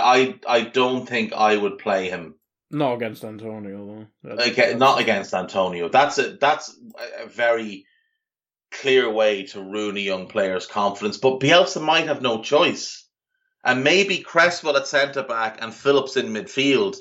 [0.46, 2.36] I I don't think I would play him.
[2.70, 4.30] Not against Antonio though.
[4.30, 5.88] okay, not against Antonio.
[5.88, 6.76] That's a that's
[7.22, 7.86] a very
[8.70, 11.16] clear way to ruin a young player's confidence.
[11.18, 13.08] But Bielsa might have no choice,
[13.64, 16.96] and maybe Cresswell at centre back and Phillips in midfield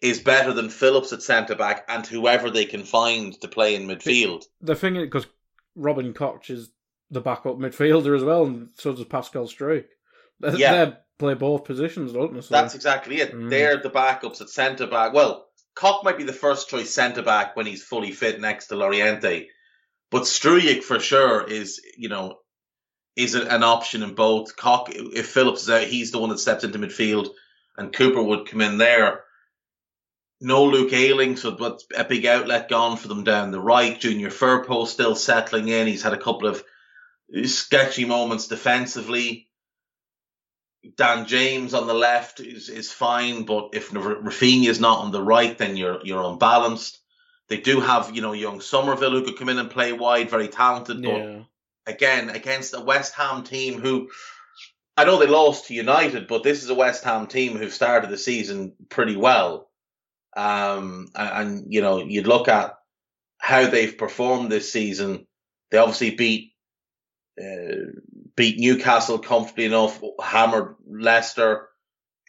[0.00, 3.86] is better than Phillips at centre back and whoever they can find to play in
[3.86, 4.44] midfield.
[4.60, 5.26] The thing is, because
[5.76, 6.70] Robin Koch is
[7.10, 9.86] the backup midfielder as well, and so does Pascal Struijk.
[10.56, 10.84] Yeah.
[10.84, 12.40] They play both positions, don't they?
[12.40, 12.54] So.
[12.54, 13.34] That's exactly it.
[13.34, 13.50] Mm.
[13.50, 15.12] They're the backups at centre back.
[15.12, 18.76] Well, Koch might be the first choice centre back when he's fully fit next to
[18.76, 19.48] Llorente,
[20.10, 22.38] but Struijk for sure is, you know,
[23.16, 24.56] is an option in both.
[24.56, 27.28] Koch, if Phillips is out, he's the one that steps into midfield,
[27.76, 29.24] and Cooper would come in there.
[30.40, 34.00] No Luke Ayling, so but a big outlet gone for them down the right.
[34.00, 35.86] Junior Firpo still settling in.
[35.86, 36.64] He's had a couple of
[37.44, 39.48] sketchy moments defensively.
[40.96, 45.22] Dan James on the left is, is fine, but if Raphinha is not on the
[45.22, 46.98] right, then you're you're unbalanced.
[47.48, 50.48] They do have you know young Summerville who could come in and play wide, very
[50.48, 51.42] talented, but yeah.
[51.86, 54.08] again against a West Ham team who
[54.96, 58.10] I know they lost to United, but this is a West Ham team who've started
[58.10, 59.69] the season pretty well.
[60.36, 62.74] Um, and, and you know, you'd look at
[63.38, 65.26] how they've performed this season.
[65.70, 66.52] They obviously beat
[67.40, 67.92] uh,
[68.36, 71.68] beat Newcastle comfortably enough, hammered Leicester,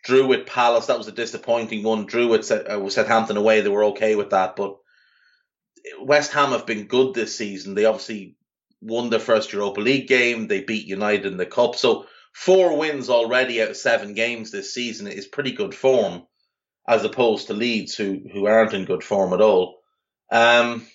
[0.04, 0.88] drew with Palace.
[0.88, 2.06] That was a disappointing one.
[2.06, 3.62] Drew with, uh, Southampton away.
[3.62, 4.78] They were okay with that, but
[6.02, 7.74] West Ham have been good this season.
[7.76, 8.36] They obviously
[8.82, 10.48] won their first Europa League game.
[10.48, 11.76] They beat United in the cup.
[11.76, 16.24] So four wins already out of seven games this season is pretty good form,
[16.88, 19.80] as opposed to Leeds, who who aren't in good form at all.
[20.32, 20.86] Um,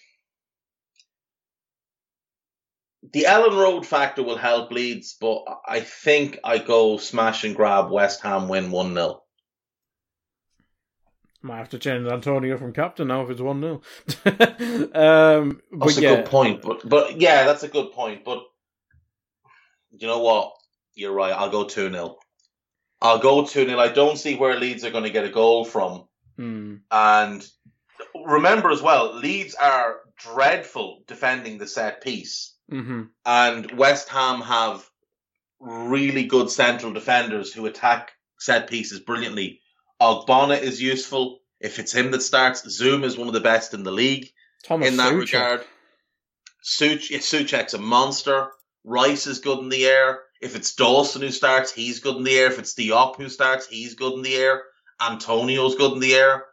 [3.13, 7.91] the Elland Road factor will help Leeds, but I think I go smash and grab
[7.91, 9.23] West Ham win 1 0.
[11.43, 13.81] Might have to change Antonio from captain now if it's 1 0.
[14.95, 16.63] um, that's a good point.
[16.63, 18.25] But, but yeah, that's a good point.
[18.25, 18.43] But
[19.93, 20.53] you know what?
[20.95, 21.33] You're right.
[21.33, 22.17] I'll go 2 0.
[23.07, 23.79] I'll go 2 0.
[23.79, 26.07] I don't see where Leeds are going to get a goal from.
[26.37, 26.77] Hmm.
[26.91, 27.47] And
[28.15, 32.55] remember as well, Leeds are dreadful defending the set piece.
[32.71, 33.03] Mm-hmm.
[33.25, 34.89] And West Ham have
[35.61, 39.61] really good central defenders who attack set pieces brilliantly.
[40.01, 41.41] Ogbonna is useful.
[41.61, 44.29] If it's him that starts, Zouma is one of the best in the league
[44.65, 45.21] Thomas in that Soucek.
[45.21, 45.65] regard.
[46.63, 48.51] Such, Soucek's a monster.
[48.85, 50.21] Rice is good in the air.
[50.41, 52.47] If it's Dawson who starts, he's good in the air.
[52.49, 54.63] If it's Diop who starts, he's good in the air.
[55.01, 56.45] Antonio's good in the air.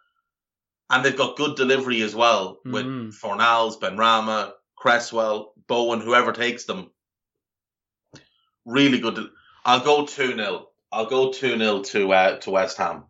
[0.89, 3.13] And they've got good delivery as well with Mhm.
[3.19, 6.91] Fornals, Benrahma, Cresswell, Bowen, whoever takes them.
[8.65, 9.29] Really good.
[9.65, 10.69] I'll go 2 0.
[10.91, 13.05] I'll go 2 0 to, uh, to West Ham.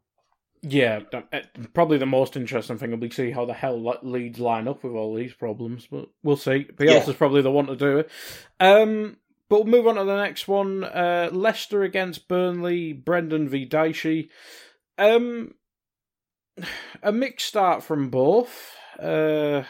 [0.66, 1.42] Yeah, uh,
[1.74, 4.82] probably the most interesting thing will be see how the hell Le- Leeds line up
[4.84, 6.64] with all these problems, but we'll see.
[6.64, 7.14] Bielsa's Yeah.
[7.18, 8.10] probably the one to do it.
[8.62, 9.18] Um,
[9.54, 10.84] but we'll move on to the next one.
[10.84, 12.92] Uh, Leicester against Burnley.
[12.92, 14.32] Brendan v Dicey.
[14.98, 15.54] Um,
[17.04, 18.76] a mixed start from both.
[19.00, 19.62] Uh,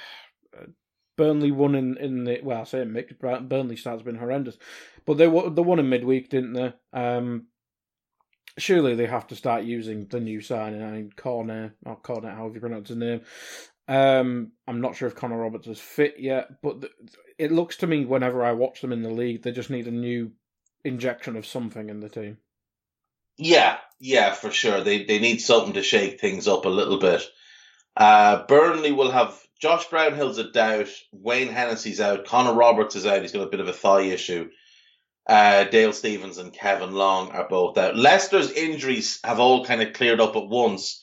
[1.18, 3.20] Burnley won in, in the well, I say mixed.
[3.20, 4.58] Burnley start's been horrendous,
[5.06, 6.72] but they won- they won in midweek, didn't they?
[6.94, 7.48] Um,
[8.58, 10.82] surely they have to start using the new signing.
[10.82, 13.20] I mean, Cornet or Cornet, however you pronounce his name.
[13.88, 16.86] Um, I'm not sure if Connor Roberts is fit yet, but
[17.38, 19.92] it looks to me whenever I watch them in the league, they just need a
[19.92, 20.32] new
[20.86, 22.38] injection of something in the team.
[23.38, 24.82] Yeah, yeah, for sure.
[24.82, 27.24] They they need something to shake things up a little bit.
[27.98, 30.90] Uh, Burnley will have Josh Brownhill's a doubt.
[31.12, 32.26] Wayne Hennessy's out.
[32.26, 33.22] Connor Roberts is out.
[33.22, 34.50] He's got a bit of a thigh issue.
[35.28, 37.96] Uh, Dale Stephens and Kevin Long are both out.
[37.96, 41.03] Leicester's injuries have all kind of cleared up at once.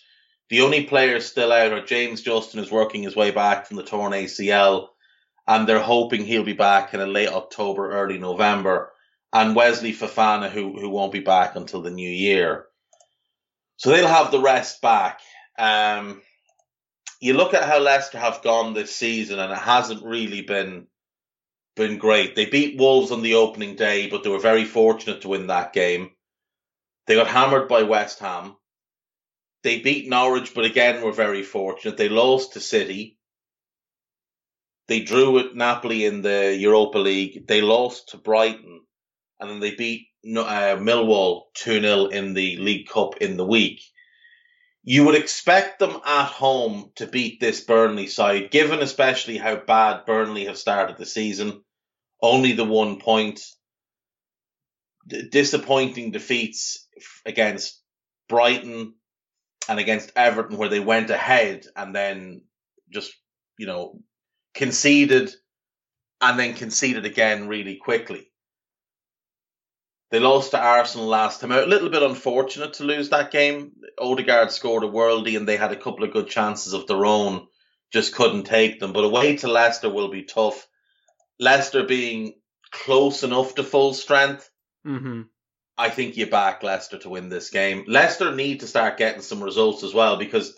[0.51, 3.85] The only players still out are James Justin, who's working his way back from the
[3.85, 4.89] torn ACL,
[5.47, 8.93] and they're hoping he'll be back in late October, early November
[9.33, 12.67] and Wesley Fofana, who who won't be back until the new year.
[13.77, 15.21] So they'll have the rest back.
[15.59, 16.21] Um,
[17.21, 20.87] you look at how Leicester have gone this season, and it hasn't really been
[21.77, 22.35] been great.
[22.35, 25.73] They beat Wolves on the opening day, but they were very fortunate to win that
[25.73, 26.11] game.
[27.07, 28.57] They got hammered by West Ham.
[29.62, 31.96] They beat Norwich, but again were very fortunate.
[31.96, 33.18] They lost to City.
[34.88, 37.46] They drew with Napoli in the Europa League.
[37.46, 38.81] They lost to Brighton
[39.40, 43.83] and then they beat uh, Millwall 2 0 in the League Cup in the week.
[44.83, 50.07] You would expect them at home to beat this Burnley side, given especially how bad
[50.07, 51.62] Burnley have started the season.
[52.23, 53.40] Only the one point.
[55.07, 56.87] D- disappointing defeats
[57.25, 57.81] against
[58.29, 58.94] Brighton
[59.71, 62.43] and against Everton, where they went ahead and then
[62.93, 63.13] just,
[63.57, 64.01] you know,
[64.53, 65.31] conceded
[66.21, 68.31] and then conceded again really quickly.
[70.11, 71.63] They lost to Arsenal last time out.
[71.63, 73.71] A little bit unfortunate to lose that game.
[73.97, 77.47] Odegaard scored a worldie and they had a couple of good chances of their own,
[77.93, 78.93] just couldn't take them.
[78.93, 80.67] But away to Leicester will be tough.
[81.39, 82.35] Leicester being
[82.73, 84.51] close enough to full strength,
[84.87, 85.23] Mm-hmm.
[85.81, 87.85] I think you back Leicester to win this game.
[87.88, 90.55] Leicester need to start getting some results as well because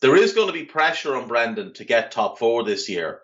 [0.00, 3.20] there is going to be pressure on Brendan to get top four this year.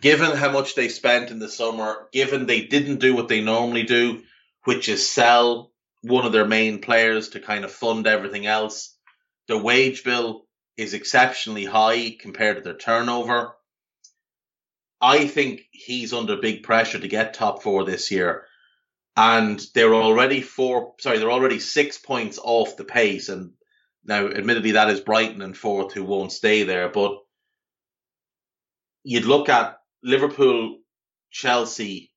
[0.00, 3.84] Given how much they spent in the summer, given they didn't do what they normally
[3.84, 4.24] do,
[4.64, 5.70] which is sell
[6.02, 8.92] one of their main players to kind of fund everything else.
[9.46, 10.46] Their wage bill
[10.76, 13.54] is exceptionally high compared to their turnover.
[15.00, 18.45] I think he's under big pressure to get top four this year.
[19.16, 23.30] And they're already four, sorry, they're already six points off the pace.
[23.30, 23.52] And
[24.04, 26.90] now, admittedly, that is Brighton and fourth who won't stay there.
[26.90, 27.18] But
[29.04, 30.78] you'd look at Liverpool,
[31.30, 32.12] Chelsea,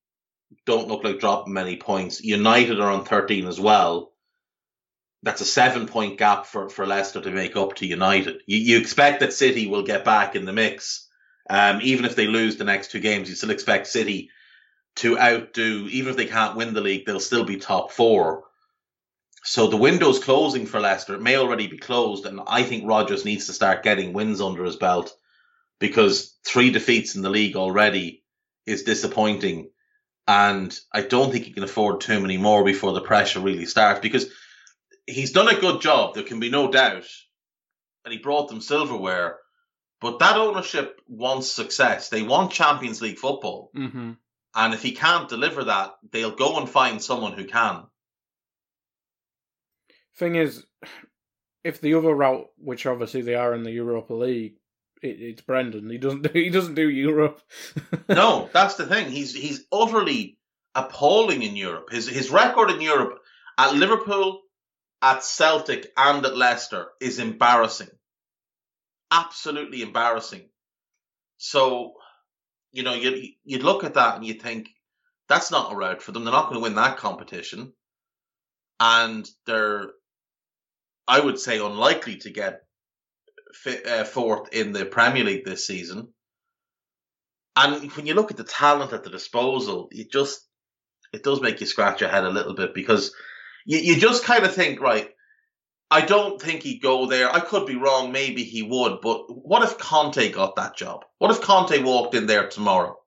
[0.65, 2.21] don't look like dropping many points.
[2.21, 4.11] United are on 13 as well.
[5.23, 8.41] That's a seven point gap for, for Leicester to make up to United.
[8.45, 11.07] You, you expect that City will get back in the mix.
[11.49, 14.29] Um, even if they lose the next two games, you still expect City
[14.99, 18.43] to outdo, even if they can't win the league, they'll still be top four.
[19.43, 21.15] So the window's closing for Leicester.
[21.15, 24.65] It may already be closed, and I think Rodgers needs to start getting wins under
[24.65, 25.15] his belt
[25.79, 28.23] because three defeats in the league already
[28.65, 29.69] is disappointing.
[30.27, 34.01] And I don't think he can afford too many more before the pressure really starts
[34.01, 34.29] because
[35.07, 36.13] he's done a good job.
[36.13, 37.07] There can be no doubt.
[38.03, 39.39] And he brought them silverware.
[40.01, 42.09] But that ownership wants success.
[42.09, 43.71] They want Champions League football.
[43.75, 44.11] Mm-hmm.
[44.59, 47.83] And if he can't deliver that, they'll go and find someone who can.
[50.17, 50.65] Thing is,
[51.63, 54.55] if the other route, which obviously they are in the Europa League,
[55.01, 55.89] it, it's Brendan.
[55.89, 56.23] He doesn't.
[56.33, 57.41] Do, he doesn't do Europe.
[58.09, 59.09] no, that's the thing.
[59.09, 60.37] He's he's utterly
[60.75, 61.89] appalling in Europe.
[61.89, 63.17] His his record in Europe
[63.57, 64.41] at Liverpool,
[65.01, 67.91] at Celtic, and at Leicester is embarrassing.
[69.09, 70.49] Absolutely embarrassing.
[71.37, 71.93] So,
[72.71, 74.69] you know, you you'd look at that and you think
[75.27, 76.23] that's not a route for them.
[76.23, 77.73] They're not going to win that competition,
[78.79, 79.87] and they're,
[81.07, 82.61] I would say, unlikely to get
[83.87, 86.09] uh, fourth in the Premier League this season.
[87.55, 90.41] And when you look at the talent at the disposal, it just
[91.11, 93.13] it does make you scratch your head a little bit because
[93.65, 95.09] you, you just kind of think, right,
[95.91, 97.33] I don't think he'd go there.
[97.33, 98.11] I could be wrong.
[98.11, 99.01] Maybe he would.
[99.01, 101.03] But what if Conte got that job?
[101.17, 102.97] What if Conte walked in there tomorrow?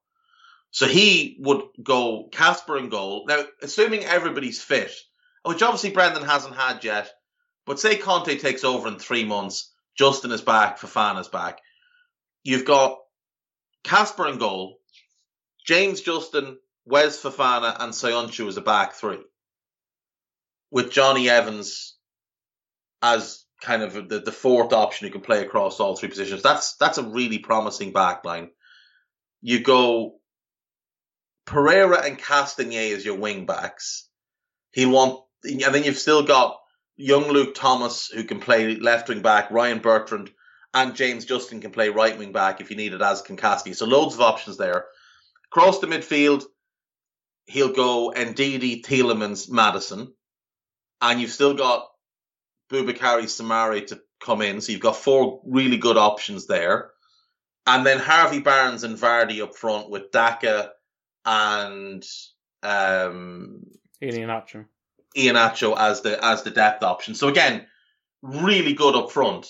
[0.72, 3.26] So he would go Kasper and goal.
[3.28, 4.93] Now, assuming everybody's fit,
[5.45, 7.12] which obviously Brendan hasn't had yet,
[7.66, 11.61] but say Conte takes over in three months Justin is back, Fofana's back.
[12.43, 12.99] You've got
[13.85, 14.80] Kasper in goal,
[15.66, 19.20] James Justin, Wes Fofana, and Söyüncü as a back three,
[20.70, 21.97] with Jonny Evans
[23.03, 26.42] as kind of the, the fourth option who can play across all three positions.
[26.42, 28.50] That's that's a really promising back line.
[29.40, 30.20] You go
[31.44, 34.09] Pereira and Castagne as your wing backs.
[34.72, 36.59] He'll want, and then you've still got
[36.96, 40.30] young Luke Thomas, who can play left wing back, Ryan Bertrand,
[40.72, 43.74] and James Justin can play right wing back if you need it, as can Caskey.
[43.74, 44.86] So loads of options there.
[45.53, 46.44] Across the midfield,
[47.46, 50.14] he'll go Ndidi, Tielemans, Maddison.
[51.00, 51.88] And you've still got
[52.73, 54.61] Boubakary Soumaré to come in.
[54.61, 56.91] So you've got four really good options there.
[57.66, 60.73] And then Harvey Barnes and Vardy up front with Daka
[61.25, 62.05] and
[62.62, 63.62] um,
[64.03, 64.64] Iheanacho.
[65.16, 67.14] Iheanacho as the as the depth option.
[67.14, 67.66] So again,
[68.23, 69.47] really good up front.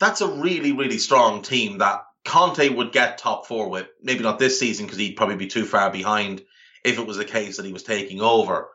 [0.00, 3.86] That's a really really strong team that Conte would get top four with.
[4.02, 6.42] Maybe not this season because he'd probably be too far behind
[6.84, 8.68] if it was the case that he was taking over.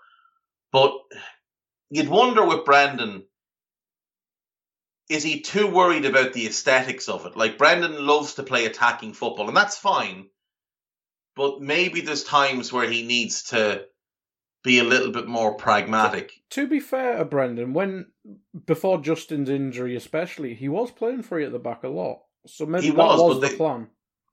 [0.72, 0.94] But
[1.90, 3.24] you'd wonder with Brendan,
[5.10, 7.38] is he too worried about the aesthetics of it?
[7.38, 10.28] Like Brendan loves to play attacking football, and that's fine.
[11.36, 13.86] But maybe there's times where he needs to
[14.64, 16.34] be a little bit more pragmatic.
[16.52, 18.08] To be fair Brendan, when
[18.66, 22.24] before Justin's injury, especially, he was playing free at the back a lot.
[22.48, 23.88] So maybe he that was, was the they, plan.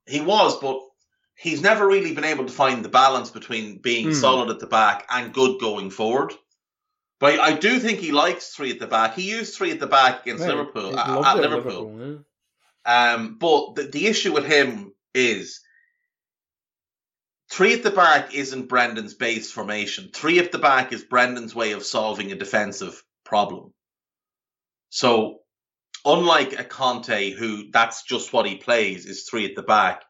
[0.07, 0.79] He was, but
[1.37, 4.15] he's never really been able to find the balance between being mm.
[4.15, 6.33] solid at the back and good going forward.
[7.19, 9.15] But I, do think he likes three at the back.
[9.15, 11.91] He used three at the back against yeah, Liverpool at, at Liverpool.
[11.91, 12.25] Liverpool
[12.85, 13.13] yeah.
[13.13, 15.61] Um, but the, the issue with him is
[17.49, 20.09] Three at the back isn't Brendan's base formation.
[20.13, 23.73] Three at the back is Brendan's way of solving a defensive problem.
[24.89, 25.39] So,
[26.03, 30.03] unlike a Conte, who that's just what he plays, is three at the back,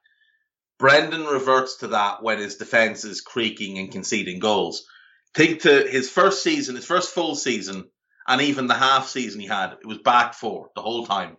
[0.79, 4.87] Brendan reverts to that when his defense is creaking and conceding goals.
[5.35, 7.89] Think to his first season, his first full season,
[8.25, 11.37] and even the half season he had, it was back four the whole time.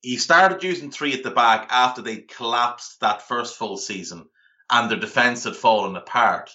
[0.00, 4.28] He started using three at the back after they collapsed that first full season
[4.70, 6.50] and their defence had fallen apart.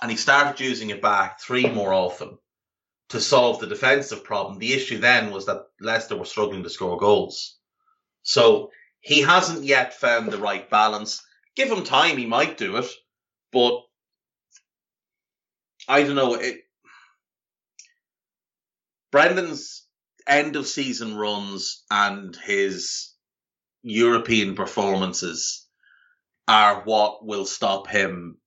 [0.00, 2.38] And he started using it back three more often
[3.10, 4.58] to solve the defensive problem.
[4.58, 7.58] The issue then was that Leicester were struggling to score goals.
[8.22, 11.22] So he hasn't yet found the right balance.
[11.56, 12.90] Give him time, he might do it.
[13.52, 13.82] But
[15.90, 16.34] I don't know.
[16.34, 16.60] It,
[19.10, 19.84] Brendan's
[20.24, 23.12] end of season runs and his
[23.82, 25.66] European performances
[26.46, 28.38] are what will stop him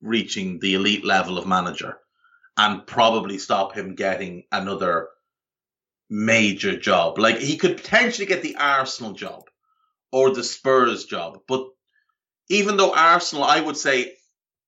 [0.00, 1.98] reaching the elite level of manager
[2.56, 5.08] and probably stop him getting another
[6.08, 7.18] major job.
[7.18, 9.42] Like he could potentially get the Arsenal job
[10.12, 11.66] or the Spurs job, but
[12.48, 14.14] even though Arsenal, I would say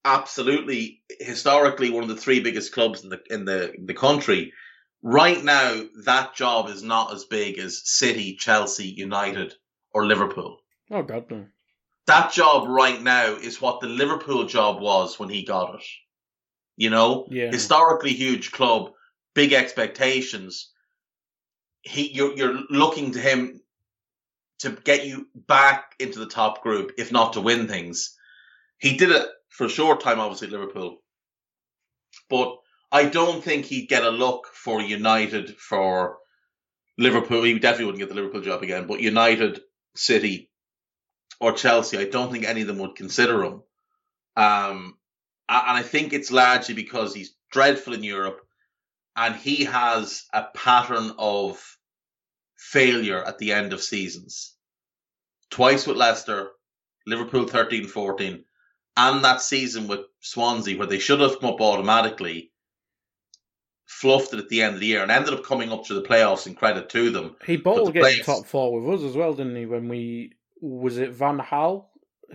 [0.04, 4.52] absolutely historically one of the three biggest clubs in the in the in the country.
[5.02, 9.54] Right now, that job is not as big as City, Chelsea, United,
[9.92, 10.60] or Liverpool.
[10.90, 11.46] Oh God, no.
[12.06, 15.84] That job right now is what the Liverpool job was when he got it.
[16.76, 17.50] You know, Yeah.
[17.50, 18.92] historically huge club,
[19.34, 20.70] big expectations.
[21.82, 23.60] He, you're you're looking to him
[24.60, 28.16] to get you back into the top group, if not to win things.
[28.78, 30.98] He did it for a short time, obviously, Liverpool.
[32.28, 32.56] But
[32.90, 36.18] I don't think he'd get a look for United, for
[36.98, 37.44] Liverpool.
[37.44, 39.60] He definitely wouldn't get the Liverpool job again, but United,
[39.94, 40.50] City,
[41.40, 43.62] or Chelsea, I don't think any of them would consider him.
[44.36, 44.98] Um,
[45.48, 48.40] and I think it's largely because he's dreadful in Europe
[49.14, 51.62] and he has a pattern of
[52.56, 54.56] failure at the end of seasons.
[55.50, 56.50] Twice with Leicester,
[57.06, 58.44] Liverpool 13 14,
[58.96, 62.50] and that season with Swansea, where they should have come up automatically,
[63.86, 66.02] fluffed it at the end of the year and ended up coming up to the
[66.02, 67.36] playoffs and credit to them.
[67.46, 69.66] He the getting players- top four with us as well, didn't he?
[69.66, 71.86] When we was it Van Gaal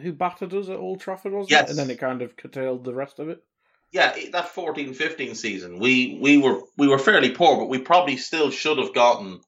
[0.02, 1.64] who battered us at Old Trafford, was Yes.
[1.64, 1.70] it?
[1.72, 3.44] And then it kind of curtailed the rest of it.
[3.92, 8.52] yeah, that 14-15 season, we we were we were fairly poor, but we probably still
[8.52, 9.42] should have gotten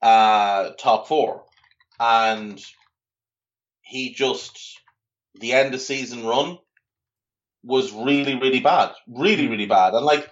[0.00, 1.44] uh top four.
[1.98, 2.64] And
[3.82, 4.80] he just
[5.40, 6.58] the end of season run
[7.62, 8.92] was really, really bad.
[9.08, 9.94] Really, really bad.
[9.94, 10.30] And like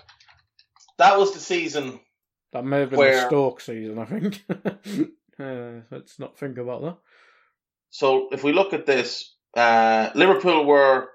[0.98, 2.00] that was the season
[2.52, 4.44] That may have been Where- the Stoke season, I think.
[5.40, 6.96] uh, let's not think about that.
[7.90, 11.08] So if we look at this, uh, Liverpool were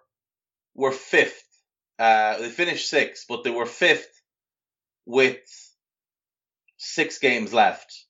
[0.75, 1.43] were fifth.
[1.97, 4.21] Uh, they finished sixth, but they were fifth
[5.05, 5.37] with
[6.77, 8.05] six games left,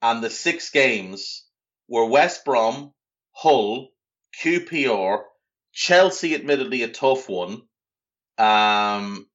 [0.00, 1.44] and the six games
[1.88, 2.92] were West Brom,
[3.32, 3.88] Hull,
[4.42, 5.22] QPR,
[5.72, 6.34] Chelsea.
[6.34, 7.62] Admittedly, a tough one,
[8.38, 9.26] um,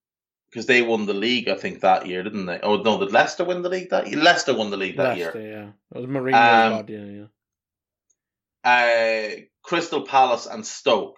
[0.50, 1.50] because they won the league.
[1.50, 2.60] I think that year, didn't they?
[2.62, 4.22] Oh no, did Leicester win the league that year?
[4.22, 5.32] Leicester won the league that year.
[5.36, 5.70] Yeah.
[5.94, 7.28] It was Mourinho's Um, yeah,
[8.66, 9.36] yeah.
[9.36, 11.18] uh, Crystal Palace and Stoke.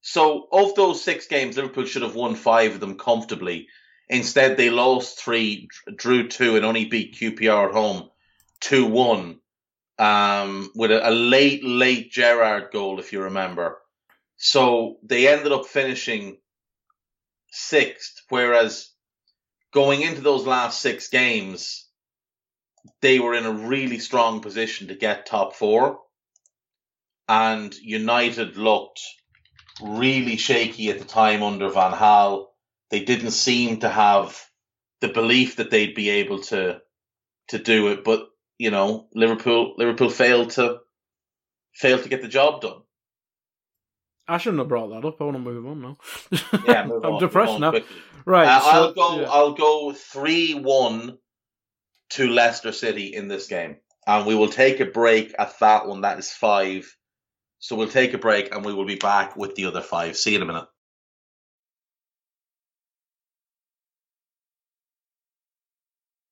[0.00, 3.66] So of those six games, Liverpool should have won five of them comfortably.
[4.08, 8.08] Instead, they lost three, drew two, and only beat QPR at home
[8.60, 9.40] two one.
[9.98, 13.78] Um, with a, a late, late Gerrard goal, if you remember.
[14.36, 16.38] So they ended up finishing
[17.50, 18.90] sixth, whereas
[19.72, 21.88] going into those last six games,
[23.02, 25.98] they were in a really strong position to get top four
[27.28, 29.02] and United looked
[29.82, 32.46] really shaky at the time under Van Gaal.
[32.90, 34.42] They didn't seem to have
[35.00, 36.80] the belief that they'd be able to
[37.48, 38.28] to do it, but
[38.58, 40.80] you know, Liverpool Liverpool failed to
[41.74, 42.82] failed to get the job done.
[44.26, 45.20] I shouldn't have brought that up.
[45.20, 45.96] I want to move on now.
[46.66, 47.70] Yeah, move I'm on, depressed now.
[47.70, 47.96] quickly.
[48.26, 48.46] Right.
[48.46, 49.20] Uh, so- I'll go.
[49.20, 49.30] yeah.
[49.30, 51.16] I'll go three one
[52.10, 56.02] to Leicester City in this game, and we will take a break at that one.
[56.02, 56.94] That is five.
[57.60, 60.16] So we'll take a break, and we will be back with the other five.
[60.16, 60.66] See you in a minute.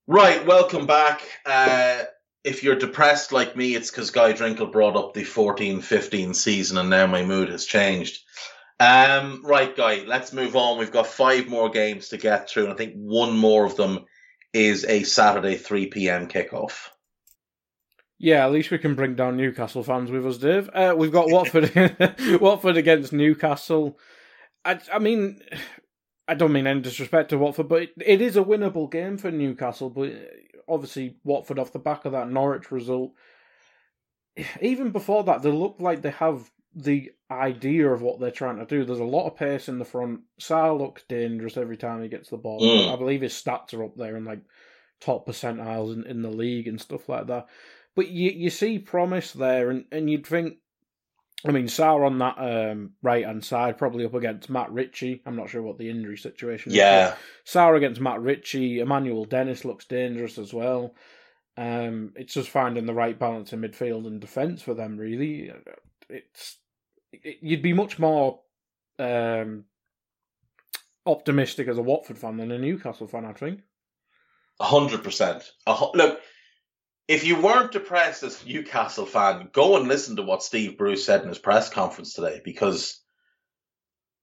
[0.07, 1.23] Right, welcome back.
[1.45, 2.05] Uh,
[2.47, 6.89] if you're depressed like me, it's because Guy Drinkle brought up the 14-15 season, and
[6.89, 8.23] now my mood has changed.
[8.79, 10.79] Um, right, Guy, let's move on.
[10.79, 14.05] We've got five more games to get through, and I think one more of them
[14.53, 16.29] is a Saturday 3 p.m.
[16.29, 16.89] kickoff.
[18.19, 20.71] Yeah, at least we can bring down Newcastle fans with us, Dave.
[20.73, 21.73] Uh, we've got Watford,
[22.41, 23.99] Watford against Newcastle.
[24.65, 25.41] I, I mean,
[26.29, 29.33] I don't mean any disrespect to Watford, but it, it is a winnable game for
[29.33, 29.91] Newcastle.
[29.91, 30.13] But
[30.69, 33.13] obviously, Watford off the back of that Norwich result,
[34.61, 38.67] even before that, they look like they have the idea of what they're trying to
[38.67, 38.85] do.
[38.85, 40.21] There's a lot of pace in the front.
[40.41, 42.61] Sarr looks dangerous every time he gets the ball.
[42.61, 42.93] Mm.
[42.93, 44.41] I believe his stats are up there in like
[45.01, 47.47] top percentiles in, in the league and stuff like that.
[47.95, 50.59] But you you see promise there, and, and you'd think,
[51.45, 55.23] I mean, Sarr on that um, right hand side, probably up against Matt Ritchie.
[55.27, 56.77] I'm not sure what the injury situation is.
[56.77, 57.15] Yeah,
[57.45, 58.81] Sarr against Matt Ritchie.
[58.81, 60.95] Emmanuel Dennis looks dangerous as well.
[61.59, 64.97] Um, it's just finding the right balance in midfield and defence for them.
[64.97, 65.53] Really,
[66.09, 66.57] it's
[67.13, 68.41] it, you'd be much more
[68.99, 69.65] um,
[71.05, 73.25] optimistic as a Watford fan than a Newcastle fan.
[73.25, 73.61] I think.
[74.61, 75.51] hundred percent.
[75.67, 76.21] Look,
[77.09, 81.05] if you weren't depressed as a Newcastle fan, go and listen to what Steve Bruce
[81.05, 83.01] said in his press conference today, because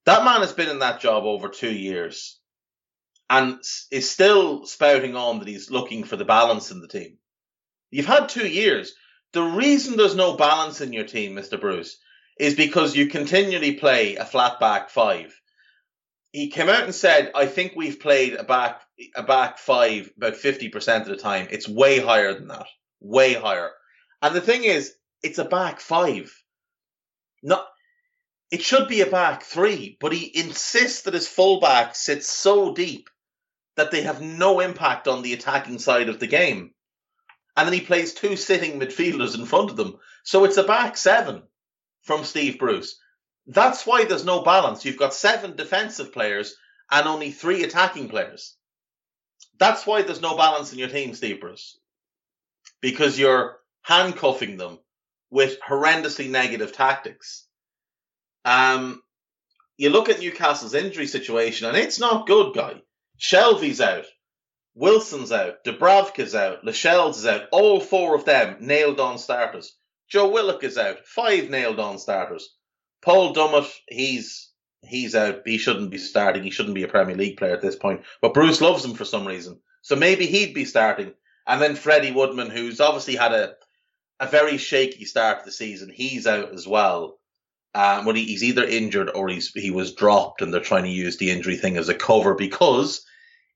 [0.06, 2.40] that man has been in that job over two years,
[3.30, 3.60] and
[3.90, 7.18] is still spouting on that he's looking for the balance in the team.
[7.90, 8.94] You've had two years.
[9.32, 11.98] The reason there's no balance in your team, Mister Bruce,
[12.38, 15.34] is because you continually play a flat back five.
[16.32, 18.82] He came out and said, "I think we've played a back
[19.16, 21.48] a back five about fifty percent of the time.
[21.52, 22.68] It's way higher than that,
[23.00, 23.72] way higher."
[24.22, 26.34] And the thing is, it's a back five.
[27.42, 27.68] Not,
[28.52, 33.10] it should be a back three, but he insists that his fullback sits so deep
[33.76, 36.72] that they have no impact on the attacking side of the game.
[37.58, 39.98] And then he plays two sitting midfielders in front of them.
[40.24, 41.44] So it's a back seven
[42.04, 43.00] from Steve Bruce.
[43.46, 44.86] That's why there's no balance.
[44.86, 46.56] You've got seven defensive players
[46.90, 48.56] and only three attacking players.
[49.60, 51.80] That's why there's no balance in your team, Bruce.
[52.82, 54.80] Because you're handcuffing them
[55.30, 57.46] with horrendously negative tactics.
[58.46, 59.02] Um,
[59.78, 62.82] you look at Newcastle's injury situation, and it's not good, guy.
[63.20, 64.06] Shelvey's out,
[64.76, 67.48] Wilson's out, Dubravka's out, Lascelles is out.
[67.52, 69.76] All four of them nailed on starters.
[70.10, 72.56] Joe Willock is out, five nailed on starters.
[73.02, 74.53] Paul Dummett, he's
[74.84, 75.42] he's out.
[75.46, 76.44] He shouldn't be starting.
[76.44, 78.02] He shouldn't be a Premier League player at this point.
[78.22, 81.14] But Bruce loves him for some reason, so maybe he'd be starting.
[81.46, 83.56] And then Freddie Woodman, who's obviously had a
[84.20, 85.90] a very shaky start to the season.
[85.90, 87.20] He's out as well.
[87.76, 90.90] Um, well, he, he's either injured or he's he was dropped, and they're trying to
[90.90, 93.06] use the injury thing as a cover because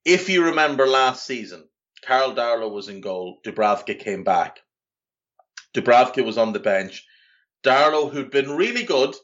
[0.03, 1.67] if you remember last season,
[2.01, 3.39] Karl Darlow was in goal.
[3.45, 4.59] Dubravka came back.
[5.73, 7.05] Dubravka was on the bench.
[7.63, 9.15] Darlow, who'd been really good,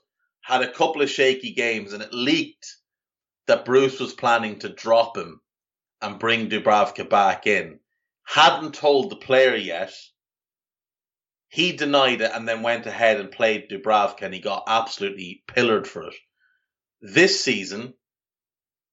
[0.44, 2.78] had a couple of shaky games, and it leaked
[3.48, 5.42] that Bruce was planning to drop him
[6.02, 7.80] and bring Dubravka back in.
[8.24, 9.94] Hadn't told the player yet,
[11.48, 15.88] he denied it and then went ahead and played Dubravka and he got absolutely pillared
[15.88, 16.16] for it.
[17.02, 17.94] This season,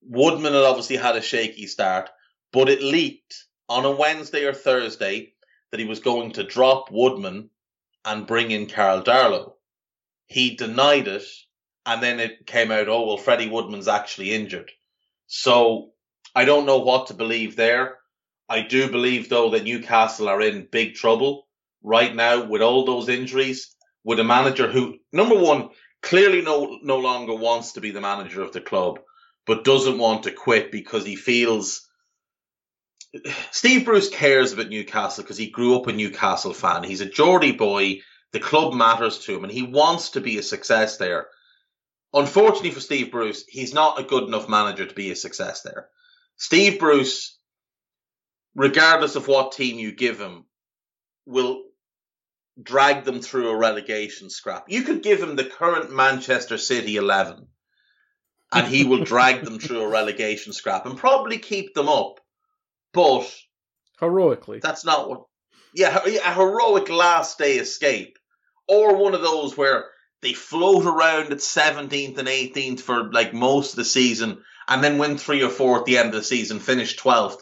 [0.03, 2.11] Woodman had obviously had a shaky start,
[2.53, 5.33] but it leaked on a Wednesday or Thursday
[5.71, 7.51] that he was going to drop Woodman
[8.05, 9.55] and bring in Karl Darlow.
[10.31, 11.25] He denied it,
[11.85, 14.71] and then it came out, oh, well, Freddie Woodman's actually injured.
[15.27, 15.91] So
[16.37, 17.99] I don't know what to believe there.
[18.49, 21.49] I do believe, though, that Newcastle are in big trouble
[21.83, 23.75] right now with all those injuries,
[24.05, 25.71] with a manager who, number one,
[26.01, 29.01] clearly no no longer wants to be the manager of the club,
[29.47, 31.89] but doesn't want to quit because he feels.
[33.51, 36.85] Steve Bruce cares about Newcastle because he grew up a Newcastle fan.
[36.85, 38.01] He's a Geordie boy.
[38.33, 41.27] The club matters to him, and he wants to be a success there.
[42.13, 45.89] Unfortunately for Steve Bruce, he's not a good enough manager to be a success there.
[46.37, 47.39] Steve Bruce,
[48.55, 50.45] regardless of what team you give him,
[51.27, 51.63] will
[52.61, 54.65] drag them through a relegation scrap.
[54.69, 57.47] You could give him the current Manchester City 11
[58.53, 62.21] and he will drag them through a relegation scrap and probably keep them up.
[62.93, 63.33] But
[64.01, 64.59] heroically.
[64.61, 65.23] That's not what
[65.73, 68.19] yeah, a heroic last day escape
[68.71, 69.87] or one of those where
[70.23, 74.99] they float around at 17th and 18th for like most of the season and then
[74.99, 77.41] win 3 or 4 at the end of the season, finish 12th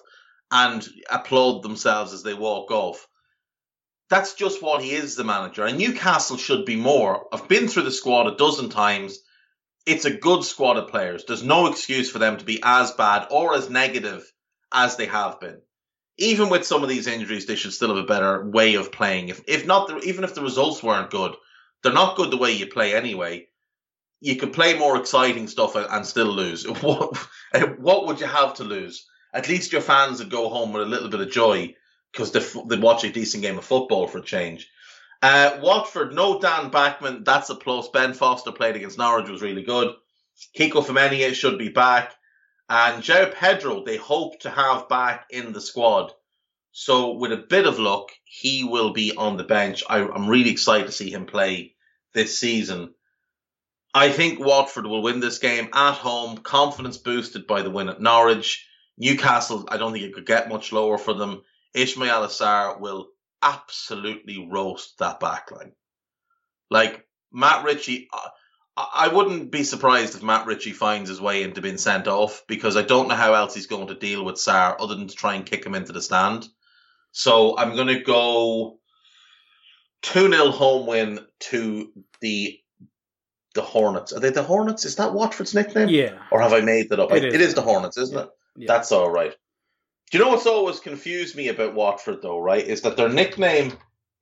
[0.51, 3.07] and applaud themselves as they walk off
[4.09, 5.65] that's just what he is, the manager.
[5.65, 7.27] And Newcastle should be more.
[7.33, 9.19] I've been through the squad a dozen times.
[9.87, 11.25] It's a good squad of players.
[11.25, 14.31] There's no excuse for them to be as bad or as negative
[14.73, 15.61] as they have been.
[16.19, 19.29] Even with some of these injuries, they should still have a better way of playing.
[19.29, 21.35] If if not, even if the results weren't good,
[21.83, 23.49] they're not good the way you play anyway.
[24.21, 26.67] You could play more exciting stuff and, and still lose.
[26.83, 27.17] What,
[27.79, 29.07] what would you have to lose?
[29.33, 31.75] At least your fans would go home with a little bit of joy
[32.13, 34.69] because they, they watch a decent game of football for a change.
[35.23, 37.89] Uh, Watford, no Dan Backman, that's a plus.
[37.89, 39.95] Ben Foster played against Norwich, was really good.
[40.57, 42.15] Kiko Femenia should be back.
[42.69, 46.13] And João Pedro, they hope to have back in the squad.
[46.73, 49.83] So, with a bit of luck, he will be on the bench.
[49.89, 51.75] I, I'm really excited to see him play
[52.13, 52.95] this season.
[53.95, 58.03] I think Watford will win this game at home, confidence boosted by the win at
[58.03, 58.67] Norwich.
[58.99, 61.43] Newcastle, I don't think it could get much lower for them.
[61.75, 63.09] Ismaila Sarr will
[63.43, 65.73] absolutely roast that backline.
[66.71, 68.29] Like Matt Ritchie, uh,
[68.95, 72.77] I wouldn't be surprised if Matt Ritchie finds his way into being sent off because
[72.77, 75.35] I don't know how else he's going to deal with Sarr other than to try
[75.35, 76.47] and kick him into the stand.
[77.11, 78.79] So I'm going to go
[80.03, 82.61] 2 0 home win to the
[83.55, 84.13] the Hornets.
[84.13, 84.85] Are they the Hornets?
[84.85, 85.89] Is that Watford's nickname?
[85.89, 86.19] Yeah.
[86.31, 87.11] Or have I made that up?
[87.11, 87.49] It it is.
[87.49, 88.25] is the Hornets, isn't Yeah.
[88.25, 88.31] it?
[88.57, 88.67] Yeah.
[88.69, 89.35] That's all right.
[90.11, 92.65] Do you know what's always confused me about Watford though, right?
[92.65, 93.73] Is that their nickname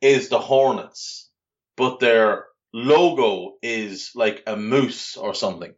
[0.00, 1.28] is the Hornets,
[1.76, 2.46] but their
[2.76, 5.74] logo is like a moose or something.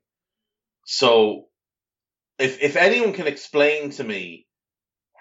[0.84, 1.46] So
[2.38, 4.46] if if anyone can explain to me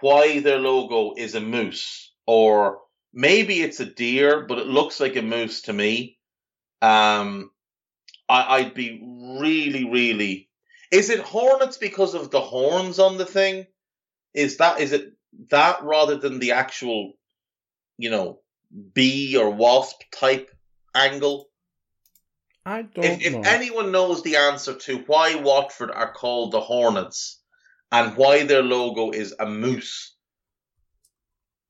[0.02, 2.80] why their logo is a moose, or
[3.14, 6.18] maybe it's a deer, but it looks like a moose to me.
[6.82, 7.52] Um
[8.28, 9.00] I, I'd be
[9.40, 10.50] really, really.
[10.92, 13.68] Is it hornets because of the horns on the thing?
[14.34, 15.14] Is that is it
[15.52, 17.14] that rather than the actual,
[18.00, 18.40] you know,
[18.94, 20.50] bee or wasp type
[20.96, 21.50] angle?
[22.68, 23.42] I don't If, if know.
[23.46, 27.42] anyone knows the answer to why Watford are called the Hornets
[27.92, 30.14] and why their logo is a moose,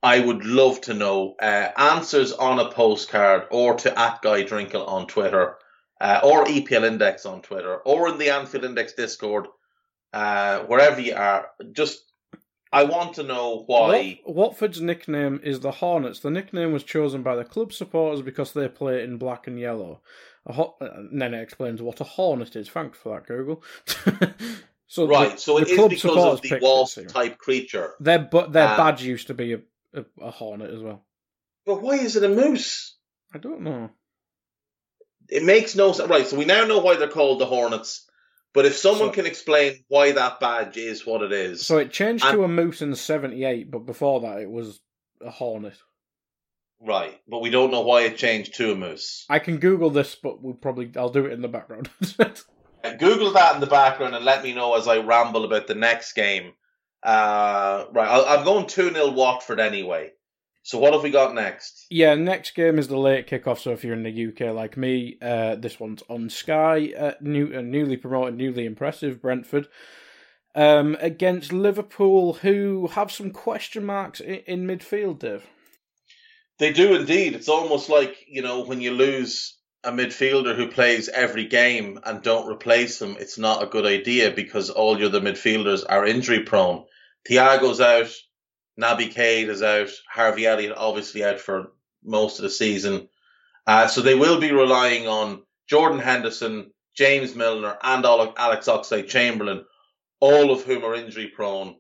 [0.01, 1.35] I would love to know.
[1.39, 5.55] Uh, answers on a postcard or to at Guy Drinkle on Twitter
[6.01, 9.47] uh, or EPL Index on Twitter or in the Anfield Index Discord,
[10.13, 11.47] uh, wherever you are.
[11.73, 12.03] Just,
[12.71, 14.19] I want to know why.
[14.25, 16.19] Wat- Watford's nickname is the Hornets.
[16.19, 20.01] The nickname was chosen by the club supporters because they play in black and yellow.
[20.47, 22.69] A ho- uh, and then it explains what a hornet is.
[22.69, 23.63] Thanks for that, Google.
[24.87, 27.93] so Right, the- so it is because of the wasp-type creature.
[27.99, 28.77] Their but their Ah.
[28.77, 29.59] badge used to be a,
[29.93, 31.05] a, a hornet as well.
[31.65, 32.95] But why is it a moose?
[33.33, 33.89] I don't know.
[35.29, 36.09] It makes no sense.
[36.09, 38.05] Right, so we now know why they're called the Hornets.
[38.53, 41.91] But if someone So- can explain why that badge is what it is, So it
[41.91, 44.79] changed And- to a moose in '78, but before that it was
[45.19, 45.75] a hornet.
[46.81, 47.19] Right?
[47.27, 49.25] But we don't know why it changed to a moose.
[49.29, 51.89] I can Google this, but we'll probably I'll do it in the background.
[52.99, 56.13] Google that in the background and let me know as I ramble about the next
[56.13, 56.53] game.
[57.03, 60.11] Uh, right, I'll, I'm going two 0 Watford anyway.
[60.63, 61.85] So what have we got next?
[61.89, 63.59] Yeah, next game is the late kickoff.
[63.59, 66.91] So if you're in the UK like me, uh, this one's on Sky.
[66.97, 69.69] Uh, new, uh, newly promoted, newly impressive Brentford
[70.55, 75.19] um, against Liverpool, who have some question marks in, in midfield.
[75.19, 75.45] Dave.
[76.59, 77.35] They do indeed.
[77.35, 82.21] It's almost like you know when you lose a midfielder who plays every game and
[82.21, 86.41] don't replace them, it's not a good idea because all your other midfielders are injury
[86.41, 86.85] prone.
[87.29, 88.11] Thiago's out,
[88.79, 91.71] Naby Keita is out, Harvey Elliott obviously out for
[92.03, 93.07] most of the season.
[93.65, 99.65] Uh, so they will be relying on Jordan Henderson, James Milner, and Alex Oxlade Chamberlain,
[100.19, 101.75] all of whom are injury prone,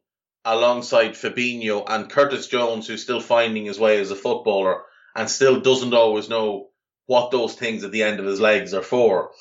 [0.47, 4.81] alongside Fabinho and Curtis Jones, who's still finding his way as a footballer
[5.15, 6.69] and still doesn't always know
[7.05, 9.31] what those things at the end of his legs are for.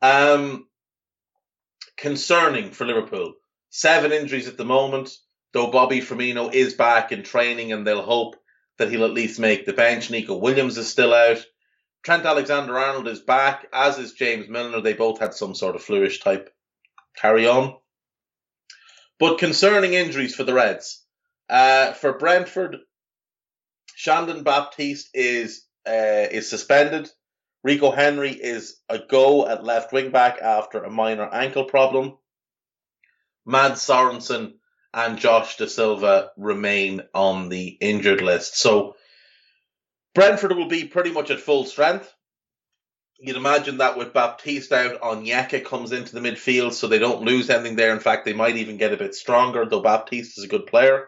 [0.00, 0.66] Um,
[1.96, 3.34] concerning for Liverpool.
[3.70, 5.16] Seven injuries at the moment,
[5.52, 8.36] though Bobby Firmino is back in training and they'll hope
[8.78, 10.10] that he'll at least make the bench.
[10.10, 11.44] Neco Williams is still out.
[12.02, 14.80] Trent Alexander Arnold is back, as is James Milner.
[14.80, 16.54] They both had some sort of fluish type
[17.16, 17.76] carry on.
[19.24, 21.02] But concerning injuries for the Reds,
[21.48, 22.76] uh, for Brentford,
[23.94, 27.08] Shandon Baptiste is uh, is suspended.
[27.62, 32.18] Rico Henry is a go at left wing back after a minor ankle problem.
[33.46, 34.56] Mads Sorensen
[34.92, 38.58] and Josh Dasilva remain on the injured list.
[38.58, 38.94] So
[40.14, 42.12] Brentford will be pretty much at full strength.
[43.24, 47.48] You'd imagine that with Baptiste out, Onyeka comes into the midfield so they don't lose
[47.48, 47.94] anything there.
[47.94, 51.06] In fact, they might even get a bit stronger, though Baptiste is a good player.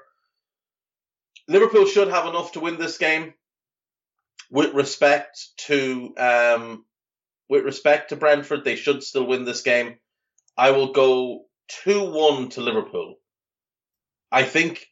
[1.46, 3.34] Liverpool should have enough to win this game.
[4.50, 6.86] With respect to um,
[7.50, 9.98] with respect to Brentford, they should still win this game.
[10.56, 13.16] I will go two one to Liverpool.
[14.32, 14.86] I think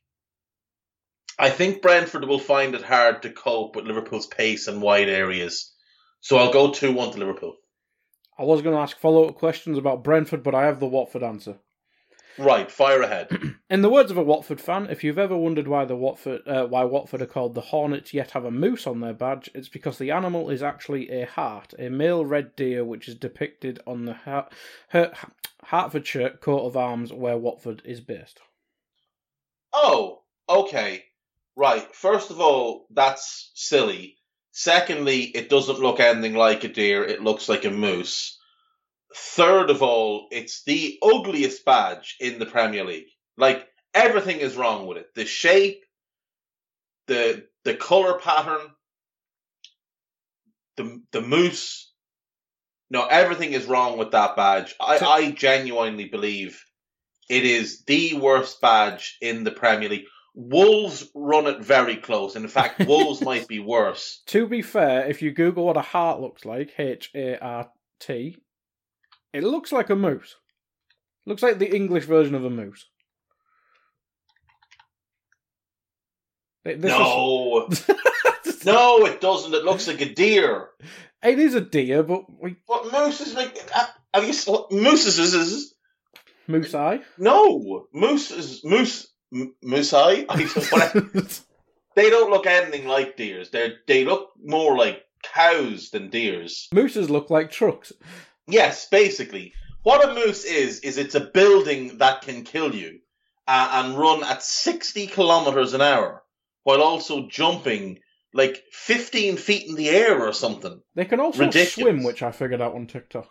[1.38, 5.73] I think Brentford will find it hard to cope with Liverpool's pace and wide areas.
[6.24, 7.58] So I'll go two one to Liverpool.
[8.38, 11.22] I was going to ask follow up questions about Brentford, but I have the Watford
[11.22, 11.58] answer.
[12.38, 13.28] Right, fire ahead.
[13.70, 16.64] In the words of a Watford fan, if you've ever wondered why the Watford uh,
[16.64, 19.98] why Watford are called the Hornets yet have a moose on their badge, it's because
[19.98, 24.14] the animal is actually a hart, a male red deer which is depicted on the
[24.14, 24.50] Hert-
[24.88, 25.14] Hert-
[25.66, 28.40] Hertfordshire coat of arms where Watford is based.
[29.74, 31.04] Oh, okay.
[31.54, 31.94] Right.
[31.94, 34.16] First of all, that's silly.
[34.56, 37.02] Secondly, it doesn't look anything like a deer.
[37.02, 38.38] It looks like a moose.
[39.12, 43.08] Third of all, it's the ugliest badge in the Premier League.
[43.36, 45.12] Like everything is wrong with it.
[45.16, 45.82] The shape,
[47.08, 48.60] the the color pattern,
[50.76, 51.92] the the moose.
[52.90, 54.76] No, everything is wrong with that badge.
[54.80, 56.62] I, I genuinely believe
[57.28, 60.06] it is the worst badge in the Premier League.
[60.34, 62.34] Wolves run it very close.
[62.34, 64.22] In fact, Wolves might be worse.
[64.26, 67.70] To be fair, if you Google what a hart looks like, H A R
[68.00, 68.36] T,
[69.32, 70.34] it looks like a moose.
[71.26, 72.84] Looks like the English version of a moose.
[76.64, 77.86] This no, is...
[78.64, 79.54] no, it doesn't.
[79.54, 80.68] It looks like a deer.
[81.22, 83.58] it is a deer, but we What moose is like?
[83.74, 85.18] uh, Have you s- mooses?
[85.18, 85.74] Is, is
[86.48, 87.00] moose eye.
[87.18, 89.92] no moose is moose m- moose.
[89.94, 90.14] I
[91.96, 93.50] they don't look anything like deers.
[93.50, 96.68] They they look more like cows than deers.
[96.72, 97.92] Mooses look like trucks.
[98.46, 99.52] Yes, basically.
[99.84, 103.00] What a moose is, is it's a building that can kill you
[103.46, 106.22] uh, and run at 60 kilometers an hour
[106.62, 107.98] while also jumping
[108.32, 110.80] like 15 feet in the air or something.
[110.94, 111.74] They can also Ridiculous.
[111.74, 113.28] swim, which I figured out on TikTok.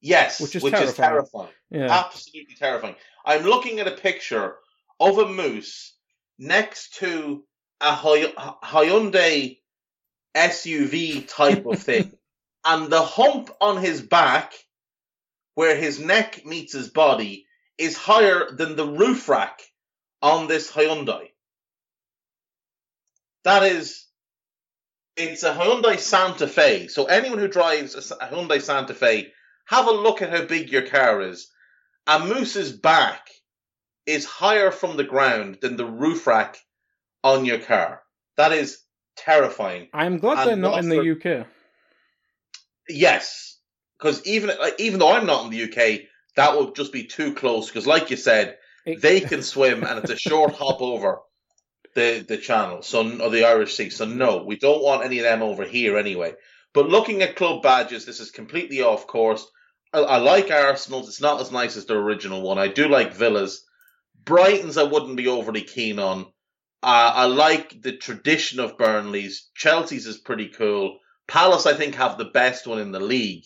[0.00, 0.94] Yes, Which is is terrifying.
[0.96, 1.48] terrifying.
[1.70, 2.04] Yeah.
[2.04, 2.96] Absolutely terrifying.
[3.24, 4.56] I'm looking at a picture
[5.02, 5.94] of a moose
[6.38, 7.44] next to
[7.80, 9.58] a Hyundai
[10.34, 12.12] SUV type of thing,
[12.64, 14.52] and the hump on his back,
[15.54, 17.46] where his neck meets his body,
[17.76, 19.60] is higher than the roof rack
[20.22, 21.30] on this Hyundai.
[23.42, 24.06] That is,
[25.16, 26.86] it's a Hyundai Santa Fe.
[26.86, 29.32] So anyone who drives a Hyundai Santa Fe,
[29.66, 31.50] have a look at how big your car is.
[32.06, 33.28] A moose's back
[34.06, 36.56] is higher from the ground than the roof rack
[37.22, 38.02] on your car.
[38.36, 38.78] That is
[39.16, 39.88] terrifying.
[39.92, 41.46] I'm glad And they're not in the UK.
[42.88, 43.58] Yes,
[43.98, 46.00] because even like, even though I'm not in the UK,
[46.36, 47.68] that would just be too close.
[47.68, 51.20] Because, like you said, It- they can swim, and it's a short hop over
[51.94, 53.90] the the channel, so or the Irish Sea.
[53.90, 56.34] So no, we don't want any of them over here anyway.
[56.74, 59.46] But looking at club badges, this is completely off course.
[59.92, 61.08] I, I like Arsenal's.
[61.08, 62.58] It's not as nice as the original one.
[62.58, 63.64] I do like Villa's.
[64.24, 66.26] Brighton's I wouldn't be overly keen on.
[66.82, 69.48] Uh, I like the tradition of Burnley's.
[69.54, 70.98] Chelsea's is pretty cool.
[71.28, 73.44] Palace, I think, have the best one in the league.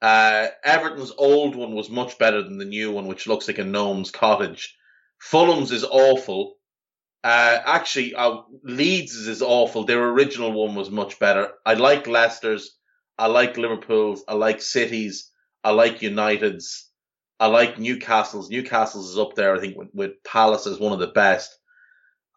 [0.00, 3.64] Uh, Everton's old one was much better than the new one, which looks like a
[3.64, 4.76] gnome's cottage.
[5.20, 6.56] Fulham's is awful.
[7.22, 9.84] Uh, actually, uh, Leeds' is awful.
[9.84, 11.52] Their original one was much better.
[11.64, 12.76] I like Leicester's.
[13.16, 14.24] I like Liverpool's.
[14.26, 15.30] I like City's.
[15.62, 16.90] I like United's.
[17.40, 18.50] I like Newcastle's.
[18.50, 21.56] Newcastle's is up there, I think, with, with Palace as one of the best.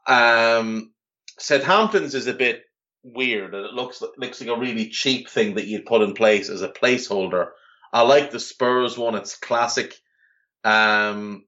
[0.08, 0.94] Um,
[1.40, 2.64] Southampton's is a bit
[3.04, 6.50] weird, and it looks looks like a really cheap thing that you'd put in place
[6.50, 7.50] as a placeholder.
[7.94, 9.96] I like the Spurs one; it's classic.
[10.64, 11.46] Um,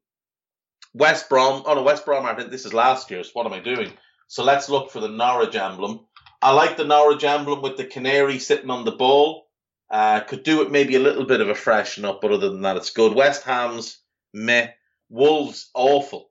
[0.93, 1.64] West Brom.
[1.66, 2.26] Oh no, West Brom.
[2.26, 3.32] I think this is last year's.
[3.34, 3.91] What am I doing?
[4.28, 6.06] So let's look for the Norwich emblem.
[6.41, 9.47] I like the Norwich emblem with the canary sitting on the ball.
[9.89, 12.61] Uh, could do it maybe a little bit of a freshen up, but other than
[12.61, 13.13] that, it's good.
[13.13, 13.99] West Ham's
[14.33, 14.69] meh.
[15.09, 16.29] Wolves awful,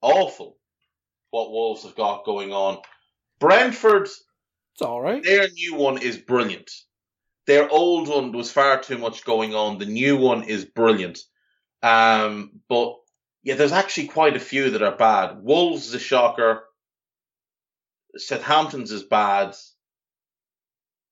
[0.00, 0.58] awful.
[1.30, 2.78] What Wolves have got going on.
[3.40, 5.22] Brentford It's all right.
[5.22, 6.70] their new one is brilliant.
[7.46, 9.78] Their old one was far too much going on.
[9.78, 11.18] The new one is brilliant.
[11.82, 12.96] Um, but
[13.42, 15.42] yeah, there's actually quite a few that are bad.
[15.42, 16.64] Wolves is a shocker.
[18.16, 19.54] Southampton's is bad.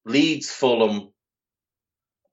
[0.04, 1.13] Leeds, Fulham,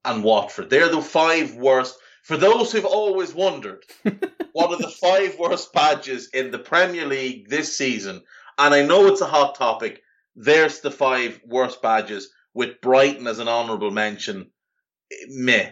[0.04, 0.70] and Watford.
[0.70, 1.96] They're the five worst.
[2.22, 3.84] For those who've always wondered,
[4.52, 8.22] what are the five worst badges in the Premier League this season?
[8.58, 10.02] And I know it's a hot topic.
[10.36, 14.50] There's the five worst badges with Brighton as an honourable mention.
[15.28, 15.70] Meh.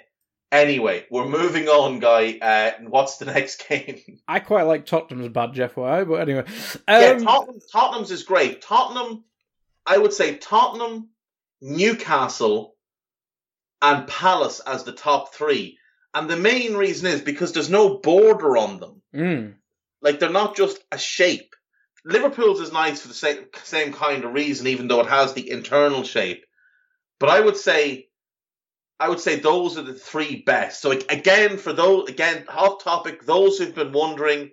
[0.52, 2.36] Anyway, we're moving on, guy.
[2.42, 4.00] Uh, what's the next game?
[4.26, 6.44] I quite like Tottenham's badge, FYI, but anyway.
[6.88, 8.60] yeah, Um, Tottenham, Tottenham's is great.
[8.60, 9.22] Tottenham,
[9.86, 11.10] I would say Tottenham,
[11.62, 12.74] Newcastle,
[13.82, 15.78] and Palace as the top three.
[16.14, 19.02] And the main reason is because there's no border on them.
[19.14, 19.54] mm,
[20.02, 21.54] Like they're not just a shape.
[22.04, 25.50] Liverpool's is nice for the same same kind of reason, even though it has the
[25.50, 26.44] internal shape.
[27.18, 28.08] But I would say,
[28.98, 30.80] I would say those are the three best.
[30.80, 34.50] So again, for those again hot topic, those who've been wondering,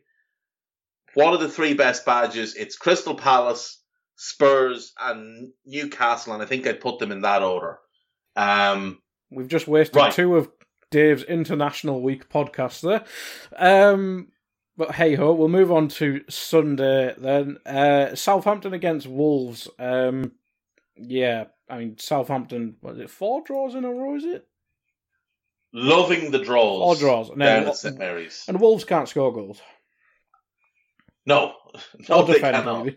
[1.14, 2.56] what are the three best badges?
[2.56, 3.82] It's Crystal Palace,
[4.18, 7.80] Spurs, and Newcastle, and I think I'd put them in that order.
[8.36, 9.02] Um,
[9.32, 10.14] we've just wasted Right.
[10.14, 10.50] two of
[10.92, 13.04] Dave's International Week podcasts there.
[13.56, 14.30] Um,
[14.78, 17.58] but hey ho, we'll move on to Sunday then.
[17.66, 19.68] Uh, Southampton against Wolves.
[19.80, 20.34] Um,
[20.96, 22.78] yeah, I mean Southampton.
[22.82, 24.16] Was it four draws in a row?
[24.16, 24.48] Is it
[25.74, 26.80] loving the draws.
[26.80, 27.30] four draws?
[27.30, 28.46] And, down at St Mary's.
[28.48, 29.62] and Wolves can't score goals.
[31.26, 31.54] No,
[32.10, 32.88] no, or they defend cannot.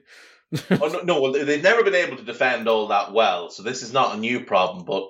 [0.83, 3.83] oh, no, no, well, they've never been able to defend all that well, so this
[3.83, 4.85] is not a new problem.
[4.85, 5.09] But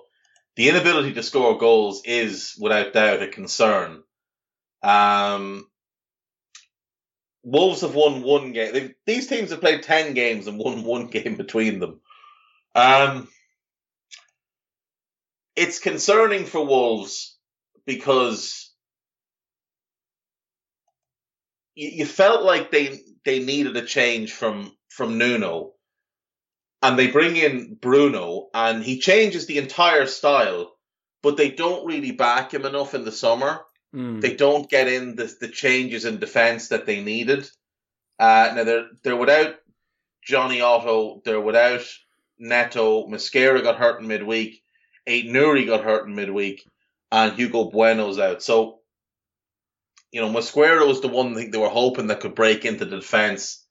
[0.57, 4.03] the inability to score goals is, without doubt, a concern.
[4.83, 5.67] Um,
[7.43, 8.73] Wolves have won one game.
[8.73, 12.01] They've, these teams have played ten games and won one game between them.
[12.75, 13.29] Um,
[15.57, 17.37] it's concerning for Wolves
[17.87, 18.73] because
[21.75, 25.73] you, you felt like they they needed a change from from Nuno,
[26.83, 30.77] and they bring in Bruno, and he changes the entire style,
[31.23, 33.61] but they don't really back him enough in the summer.
[33.95, 34.21] Mm.
[34.21, 37.49] They don't get in the the changes in defense that they needed.
[38.19, 39.57] Uh, now they're they're without
[40.23, 41.83] Jonny Otto, they're without
[42.39, 43.07] Neto.
[43.07, 44.63] Mosquera got hurt in midweek.
[45.09, 46.65] Aït-Nouri got hurt in midweek.
[47.11, 48.43] and Hugo Bueno's out.
[48.43, 48.81] So,
[50.13, 52.97] you know, Mosquera was the one thing they were hoping that could break into the
[52.97, 53.67] defence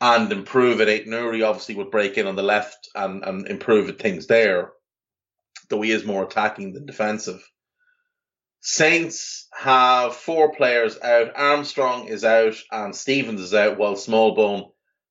[0.00, 0.88] and improve it.
[0.88, 4.72] Aït-Nouri obviously would break in on the left and, and improve things there,
[5.70, 7.42] though he is more attacking than defensive.
[8.60, 11.32] Saints have four players out.
[11.36, 14.70] Armstrong is out and Stephens is out, while Smallbone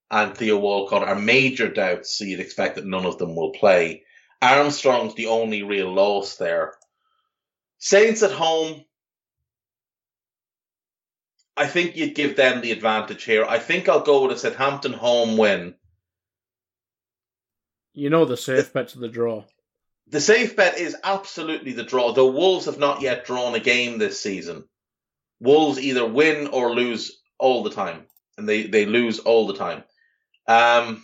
[0.09, 4.03] and Theo Walcott are major doubts, so you'd expect that none of them will play.
[4.41, 6.73] Armstrong's the only real loss there.
[7.77, 8.83] Saints at home,
[11.55, 13.45] I think you'd give them the advantage here.
[13.45, 15.75] I think I'll go with a Southampton home win.
[17.93, 19.43] You know the safe bet to the draw.
[20.07, 22.11] The safe bet is absolutely the draw.
[22.11, 24.65] The Wolves have not yet drawn a game this season.
[25.39, 28.05] Wolves either win or lose all the time,
[28.37, 29.83] and they, they lose all the time.
[30.47, 31.03] Um,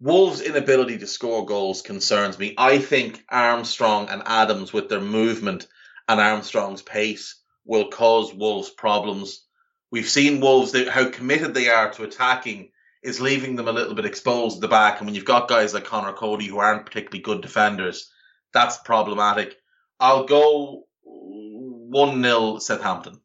[0.00, 2.54] Wolves' inability to score goals concerns me.
[2.58, 5.68] I think Armstrong and Adams, with their movement
[6.08, 9.46] and Armstrong's pace, will cause Wolves problems.
[9.90, 12.70] We've seen Wolves, how committed they are to attacking
[13.02, 14.98] is leaving them a little bit exposed at the back.
[14.98, 18.10] And when you've got guys like Conor Coady who aren't particularly good defenders,
[18.52, 19.56] that's problematic.
[19.98, 23.20] I'll go 1 0 Southampton.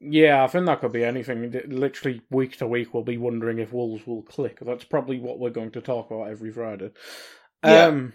[0.00, 1.52] Yeah, I think that could be anything.
[1.66, 4.58] Literally, week to week, we'll be wondering if Wolves will click.
[4.60, 6.92] That's probably what we're going to talk about every Friday.
[7.64, 7.86] Yeah.
[7.86, 8.12] Um,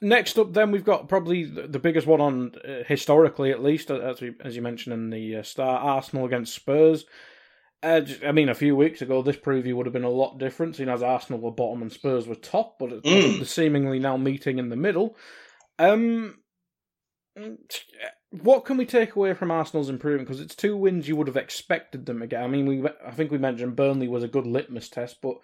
[0.00, 4.20] next up, then we've got probably the biggest one on uh, historically, at least, as
[4.20, 7.04] we, as you mentioned in the uh, start, Arsenal against Spurs.
[7.82, 10.76] Uh, I mean, a few weeks ago, this preview would have been a lot different,
[10.76, 13.44] seeing as Arsenal were bottom and Spurs were top, but mm.
[13.46, 15.16] seemingly now meeting in the middle.
[15.78, 16.38] Um,
[18.30, 20.26] what can we take away from Arsenal's improvement?
[20.26, 22.42] Because it's two wins you would have expected them to get.
[22.42, 25.36] I mean, we I think we mentioned Burnley was a good litmus test, but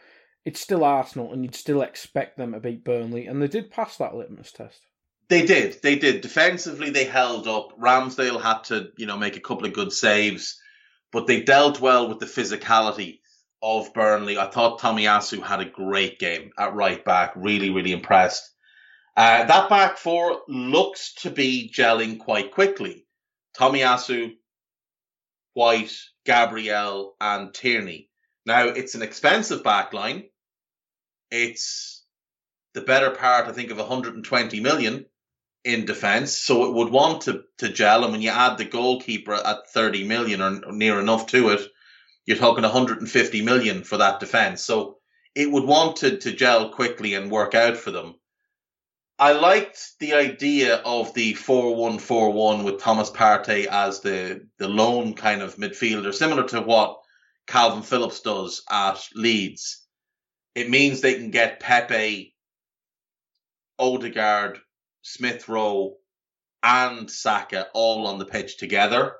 [0.45, 3.97] it's still Arsenal, and you'd still expect them to beat Burnley, and they did pass
[3.99, 4.80] that litmus test.
[5.28, 5.80] They did.
[5.82, 6.20] They did.
[6.20, 7.78] Defensively, they held up.
[7.80, 10.61] Ramsdale had to, you know, make a couple of good saves
[11.12, 13.20] but they dealt well with the physicality
[13.62, 14.38] of Burnley.
[14.38, 17.34] I thought Tomiyasu had a great game at right back.
[17.36, 18.51] Really, really impressed.
[19.14, 23.07] Uh, that back four looks to be gelling quite quickly.
[23.57, 24.32] Tomiyasu,
[25.53, 28.09] White, Gabriel, and Tierney.
[28.47, 30.24] Now, it's an expensive back line.
[31.33, 32.05] It's
[32.74, 35.07] the better part, I think, of 120 million
[35.64, 38.05] in defence, so it would want to, to gel.
[38.05, 41.62] And when you add the goalkeeper at 30 million or near enough to it,
[42.26, 44.62] you're talking 150 million for that defence.
[44.62, 44.99] So
[45.35, 48.16] it would want to, to gel quickly and work out for them.
[49.18, 55.41] I liked the idea of the 4-1-4-1 with Thomas Partey as the, the lone kind
[55.41, 56.99] of midfielder, similar to what
[57.47, 59.82] Kalvin Phillips does at Leeds.
[60.55, 62.35] It means they can get Pepe,
[63.79, 64.59] Odegaard,
[65.03, 65.97] Smith Rowe,
[66.63, 69.15] and Saka all on the pitch together.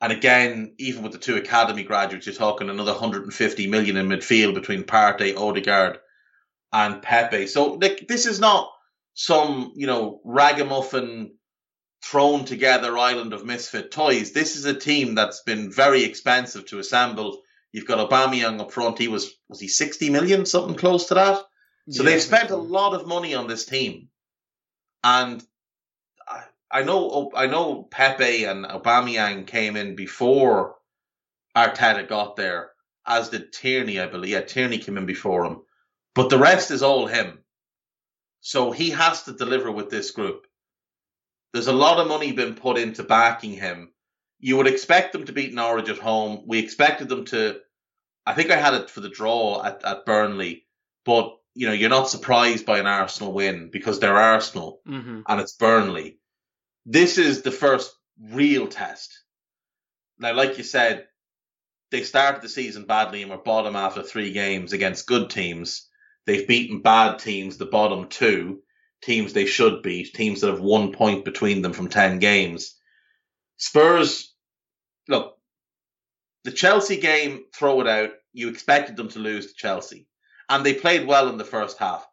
[0.00, 4.54] And again, even with the two academy graduates, you're talking another 150 million in midfield
[4.54, 5.98] between Partey, Odegaard,
[6.72, 7.46] and Pepe.
[7.46, 8.70] So like, this is not
[9.14, 11.32] some, you know, ragamuffin
[12.04, 14.32] thrown together island of misfit toys.
[14.32, 17.42] This is a team that's been very expensive to assemble.
[17.72, 18.98] You've got Aubameyang up front.
[18.98, 21.42] He was was he 60 million, something close to that.
[21.90, 22.10] So yeah.
[22.10, 24.08] they've spent a lot of money on this team.
[25.04, 25.42] And
[26.26, 30.76] I, I know I know Pepe and Aubameyang came in before
[31.56, 32.70] Arteta got there,
[33.06, 34.30] as did Tierney, I believe.
[34.30, 35.62] Yeah, Tierney came in before him.
[36.14, 37.38] But the rest is all him.
[38.40, 40.46] So he has to deliver with this group.
[41.52, 43.92] There's a lot of money been put into backing him.
[44.38, 46.42] You would expect them to beat Norwich at home.
[46.46, 47.60] We expected them to.
[48.24, 50.66] I think I had it for the draw at, at Burnley,
[51.04, 55.22] but you know, you're not surprised by an Arsenal win because they're Arsenal mm-hmm.
[55.26, 56.18] and it's Burnley.
[56.84, 59.18] This is the first real test.
[60.18, 61.06] Now, like you said,
[61.90, 65.88] they started the season badly and were bottom after three games against good teams.
[66.26, 68.60] They've beaten bad teams, the bottom two,
[69.02, 72.75] teams they should beat, teams that have one point between them from 10 games.
[73.56, 74.34] Spurs,
[75.08, 75.38] look,
[76.44, 78.10] the Chelsea game, throw it out.
[78.32, 80.06] You expected them to lose to Chelsea
[80.48, 82.06] and they played well in the first half.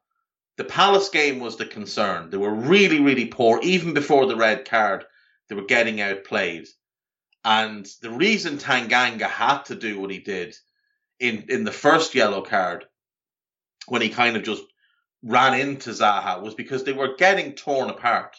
[0.57, 2.29] The Palace game was the concern.
[2.29, 3.59] They were really, really poor.
[3.63, 5.05] Even before the red card,
[5.49, 6.67] they were getting outplayed.
[7.43, 10.55] And the reason Tanganga had to do what he did
[11.19, 12.85] in, in the first yellow card,
[13.87, 14.63] when he kind of just
[15.23, 18.37] ran into Zaha, was because they were getting torn apart.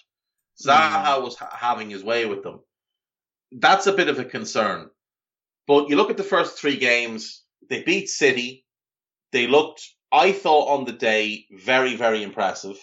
[0.64, 1.22] Zaha mm.
[1.22, 2.60] was ha- having his way with them.
[3.52, 4.90] That's a bit of a concern.
[5.66, 8.64] But you look at the first three games, they beat City,
[9.32, 9.82] they looked,
[10.12, 12.78] I thought, on the day very, very impressive.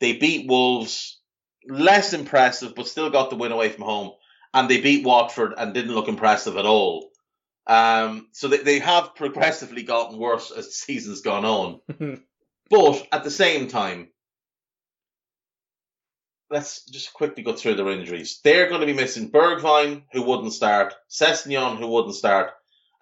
[0.00, 1.20] They beat Wolves
[1.68, 4.12] less impressive, but still got the win away from home.
[4.54, 7.10] And they beat Watford and didn't look impressive at all.
[7.66, 11.80] Um, so they, they have progressively gotten worse as the season's gone on.
[12.70, 14.08] but at the same time,
[16.52, 18.40] let's just quickly go through their injuries.
[18.44, 22.52] They're going to be missing Bergwijn, who wouldn't start, Sessegnon, who wouldn't start,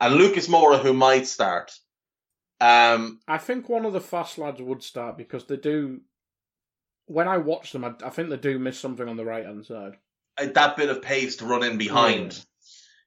[0.00, 1.72] and Lucas Moura, who might start.
[2.60, 6.00] Um, I think one of the fast lads would start because they do.
[7.06, 9.66] When I watch them, I, I think they do miss something on the right hand
[9.66, 9.96] side.
[10.38, 12.44] That bit of pace to run in behind.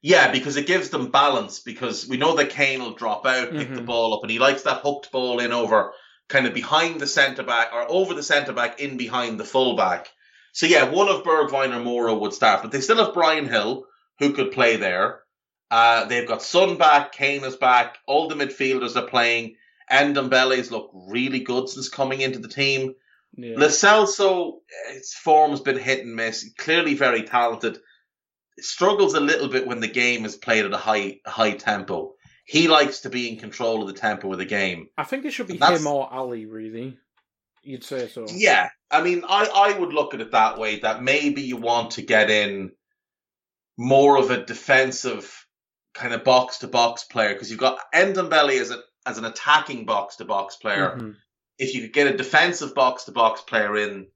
[0.01, 0.25] Yeah.
[0.25, 0.31] yeah.
[0.31, 1.59] because it gives them balance.
[1.61, 3.75] Because we know that Kane will drop out, pick mm-hmm.
[3.75, 5.93] the ball up, and he likes that hooked ball in over
[6.27, 9.75] kind of behind the centre back or over the centre back in behind the full
[9.75, 10.09] back.
[10.53, 13.85] So yeah, one of Bergwijn or Moura would start, but they still have Bryan Gil
[14.19, 15.21] who could play there.
[15.69, 19.55] Uh, they've got Sun back, Kane is back, all the midfielders are playing.
[19.91, 22.93] Ndombele's look really good since coming into the team.
[23.35, 23.57] Yeah.
[23.57, 26.53] His form's been hit and miss.
[26.57, 27.79] Clearly very talented.
[28.59, 32.13] Struggles a little bit when the game is played at a high high tempo.
[32.45, 34.89] He likes to be in control of the tempo of the game.
[34.97, 36.99] I think it should be him or Alli, really.
[37.63, 38.25] You'd say so.
[38.29, 38.69] Yeah.
[38.91, 42.01] I mean, I, I would look at it that way that maybe you want to
[42.01, 42.71] get in
[43.77, 45.47] more of a defensive
[45.93, 49.85] kind of box to box player because you've got Ndombele as a as an attacking
[49.85, 50.95] box to box player.
[50.95, 51.11] Mm-hmm.
[51.57, 54.07] If you could get a defensive box to box player in,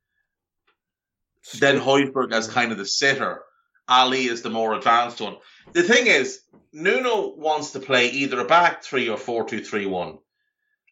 [1.59, 3.41] then Højbjerg as kind of the sitter,
[3.87, 5.37] Alli is the more advanced one.
[5.73, 6.39] The thing is,
[6.73, 10.17] Nuno wants to play either a back three or four two three one,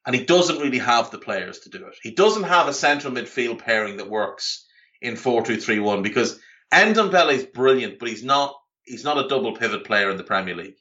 [0.06, 1.96] and he doesn't really have the players to do it.
[2.02, 4.66] He doesn't have a central midfield pairing that works
[5.02, 6.40] in four two three one because
[6.74, 10.56] Ndombele is brilliant, but he's not he's not a double pivot player in the Premier
[10.56, 10.78] League.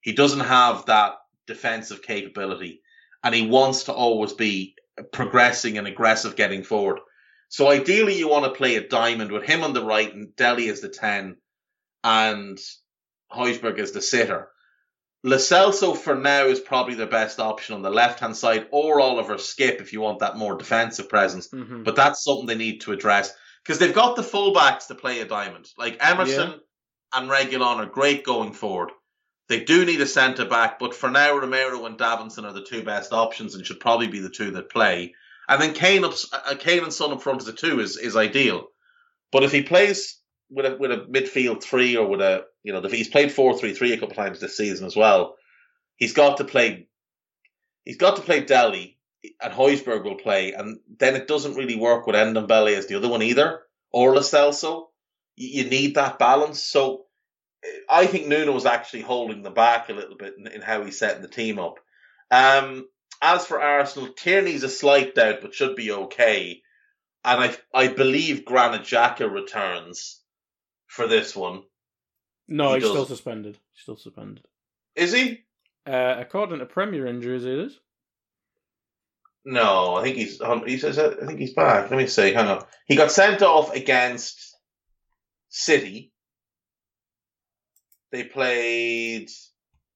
[0.00, 1.14] He doesn't have that
[1.46, 2.82] defensive capability,
[3.22, 4.74] and he wants to always be
[5.12, 7.00] progressing and aggressive getting forward.
[7.48, 10.68] So ideally, you want to play a diamond with him on the right and Dele
[10.68, 11.36] as the 10
[12.04, 12.58] and
[13.32, 14.48] Højbjerg as the sitter.
[15.22, 19.00] Lo Celso for now is probably the best option on the left hand side, or
[19.00, 21.48] Oliver Skipp if you want that more defensive presence.
[21.48, 21.82] Mm-hmm.
[21.82, 25.26] But that's something they need to address because they've got the fullbacks to play a
[25.26, 25.68] diamond.
[25.76, 26.56] Like Emerson, yeah
[27.12, 28.90] and Reguilón are great going forward.
[29.48, 32.84] They do need a centre back, but for now, Romero and Davinson are the two
[32.84, 35.14] best options and should probably be the two that play.
[35.48, 38.16] And then Kane, up, uh, Kane and Son up front as a two is, is
[38.16, 38.68] ideal.
[39.32, 40.19] But if he plays
[40.50, 43.74] with a with a midfield three or with a you know he's played four three
[43.74, 45.36] three a couple of times this season as well,
[45.96, 46.88] he's got to play.
[47.84, 48.98] He's got to play Dele
[49.42, 53.08] and Højbjerg will play, and then it doesn't really work with Ndombele as the other
[53.08, 53.60] one either,
[53.92, 54.86] or Lo Celso
[55.40, 56.62] you need that balance.
[56.62, 57.06] So
[57.88, 60.98] I think Nuno was actually holding them back a little bit in, in how he's
[60.98, 61.78] setting the team up.
[62.30, 62.86] Um,
[63.22, 66.62] as for Arsenal, Tierney's a slight doubt, but should be okay.
[67.24, 70.19] And I I believe Granit Xhaka returns
[70.90, 71.62] for this one.
[72.48, 72.90] No, he he's does.
[72.90, 73.56] still suspended.
[73.72, 74.44] He's still suspended.
[74.96, 75.44] Is he?
[75.86, 77.78] Uh, according to Premier injuries, it is.
[79.44, 80.40] No, I think he's.
[80.66, 80.98] He says.
[80.98, 81.90] I think he's back.
[81.90, 82.32] Let me see.
[82.32, 82.64] Hang on.
[82.86, 84.56] He got sent off against
[85.48, 86.12] City.
[88.10, 89.30] They played.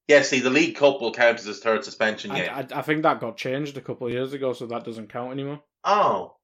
[0.07, 2.49] Yeah, see, the League Cup will count as his third suspension game.
[2.51, 5.13] I, I, I think that got changed a couple of years ago, so that doesn't
[5.13, 5.61] count anymore.
[5.83, 6.37] Oh.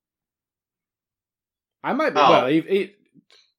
[1.85, 2.21] I might be.
[2.21, 2.31] Oh.
[2.31, 2.95] Well, he, he,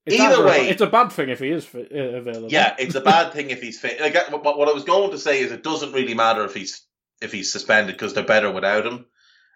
[0.08, 2.52] Either way, it's a bad thing if he is fit, uh, available.
[2.52, 4.02] Yeah, it's a bad thing if he's fit.
[4.02, 6.82] Like, what, what I was going to say is, it doesn't really matter if he's
[7.22, 9.06] if he's suspended because they're better without him.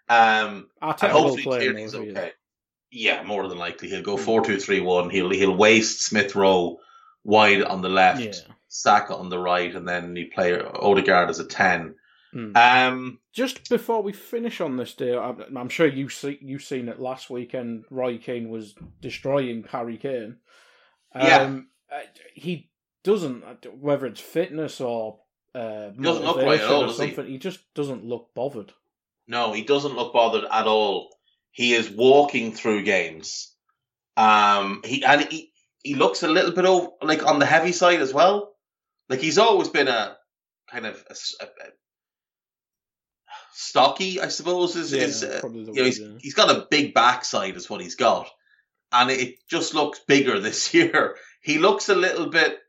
[0.07, 2.33] Um, and hopefully Tierney's okay
[2.95, 4.23] yeah, more than likely he'll go hmm.
[4.23, 5.09] four two three one.
[5.09, 6.79] He'll he'll waste Smith Rowe
[7.23, 8.53] wide on the left, yeah.
[8.67, 11.95] Saka on the right, and then you play Odegaard as a ten.
[12.35, 12.57] Mm.
[12.57, 16.89] Um, just before we finish on this deal, I'm, I'm sure you see you seen
[16.89, 17.85] it last weekend.
[17.89, 20.37] Roy Keane was destroying Harry Kane.
[21.13, 22.01] Um, yeah, uh,
[22.33, 22.69] he
[23.05, 23.43] doesn't
[23.79, 25.19] whether it's fitness or
[25.53, 27.25] uh, doesn't look right at all, something.
[27.25, 27.33] He?
[27.33, 28.73] he just doesn't look bothered.
[29.27, 31.15] No, he doesn't look bothered at all.
[31.51, 33.53] He is walking through games.
[34.17, 35.53] Um, he and he
[35.83, 38.55] he looks a little bit over, like on the heavy side as well.
[39.07, 40.17] Like he's always been a
[40.69, 41.71] kind of a, a, a
[43.55, 44.75] stocky, I suppose.
[44.75, 46.17] Is, yeah, is uh, you know, he's, yeah.
[46.19, 48.29] he's got a big backside, is what he's got,
[48.91, 51.15] and it just looks bigger this year.
[51.41, 52.59] He looks a little bit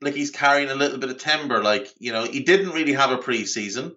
[0.00, 1.62] like he's carrying a little bit of timber.
[1.62, 3.94] Like you know, he didn't really have a preseason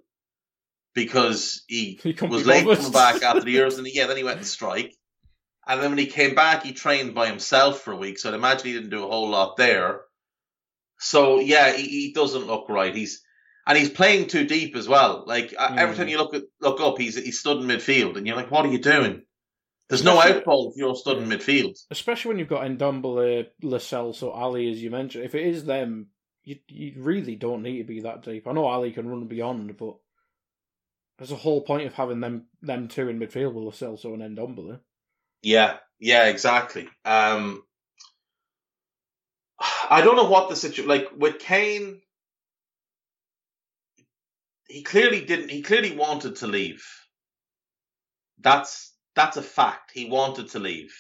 [0.93, 4.37] because he, he was late coming back after the years, and yeah, then he went
[4.37, 4.95] on strike.
[5.67, 8.17] And then when he came back, he trained by himself for a week.
[8.17, 10.01] So I'd imagine he didn't do a whole lot there.
[10.99, 12.95] So yeah, he, he doesn't look right.
[12.95, 13.21] He's
[13.69, 15.23] and he's playing too deep as well.
[15.27, 15.77] Like mm.
[15.77, 18.49] every time you look at, look up, he's he's stood in midfield, and you're like,
[18.49, 19.21] what are you doing?
[19.87, 21.77] There's no outball if you're stood in midfield.
[21.91, 25.23] Especially when you've got Ndombele, Lo Celso, or Alli, as you mentioned.
[25.23, 26.07] If it is them,
[26.43, 28.47] you you really don't need to be that deep.
[28.47, 29.95] I know Alli can run beyond, but
[31.19, 34.35] there's a whole point of having them them two in midfield with Lo Celso and
[34.35, 34.79] Ndombele.
[35.43, 36.89] Yeah, yeah, exactly.
[37.05, 37.61] Um,
[39.91, 42.01] I don't know what the situation like with Kane.
[44.69, 45.49] He clearly didn't.
[45.49, 46.85] He clearly wanted to leave.
[48.39, 49.91] That's that's a fact.
[49.91, 50.93] He wanted to leave,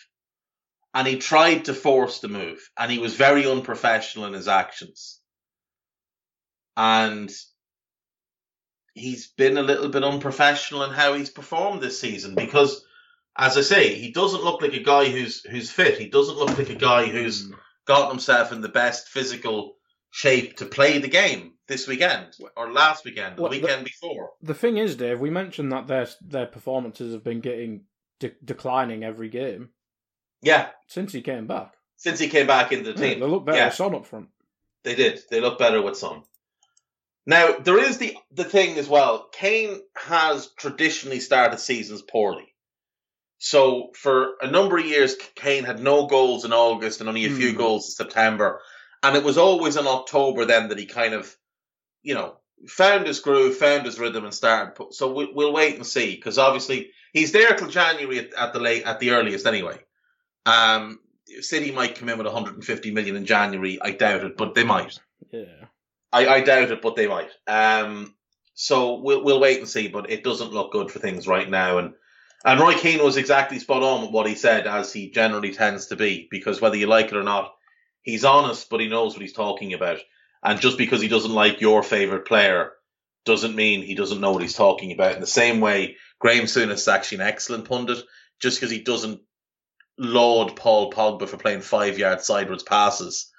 [0.93, 5.21] and he tried to force the move, and he was very unprofessional in his actions.
[6.75, 7.31] And
[8.95, 12.83] he's been a little bit unprofessional in how he's performed this season because,
[13.37, 15.99] as I say, he doesn't look like a guy who's who's fit.
[15.99, 17.53] He doesn't look like a guy who's mm.
[17.85, 19.75] gotten himself in the best physical
[20.09, 24.31] shape to play the game this weekend or last weekend, the weekend the, before.
[24.41, 27.85] The thing is, Dave, we mentioned that their their performances have been getting
[28.19, 29.69] de- declining every game.
[30.41, 31.73] Yeah, since he came back.
[31.95, 33.65] Since he came back into the team, they look better yeah.
[33.67, 34.27] with Son up front.
[34.83, 35.21] They did.
[35.29, 36.23] They look better with Son.
[37.25, 39.29] Now there is the the thing as well.
[39.31, 42.53] Kane has traditionally started seasons poorly.
[43.37, 47.29] So for a number of years, Kane had no goals in August and only a
[47.29, 47.57] few mm.
[47.57, 48.59] goals in September,
[49.01, 51.33] and it was always in October then that he kind of,
[52.03, 52.35] you know,
[52.67, 54.93] found his groove, found his rhythm, and started.
[54.93, 58.59] So we, will wait and see because obviously he's there till January at, at, the
[58.59, 59.77] late at the earliest anyway.
[60.45, 60.99] Um,
[61.41, 63.79] City might come in with 150 million in January.
[63.81, 64.99] I doubt it, but they might.
[65.31, 65.65] Yeah,
[66.11, 67.29] I, I doubt it, but they might.
[67.47, 68.15] Um,
[68.55, 69.87] so we'll we'll wait and see.
[69.87, 71.93] But it doesn't look good for things right now, and
[72.45, 75.87] and Roy Keane was exactly spot on with what he said, as he generally tends
[75.87, 77.53] to be, because whether you like it or not,
[78.01, 79.99] he's honest, but he knows what he's talking about.
[80.43, 82.71] And just because he doesn't like your favourite player
[83.25, 85.15] doesn't mean he doesn't know what he's talking about.
[85.15, 88.03] In the same way, Graham Souness is actually an excellent pundit,
[88.39, 89.21] just because he doesn't
[89.97, 93.29] laud Paul Pogba for playing five yard sideways passes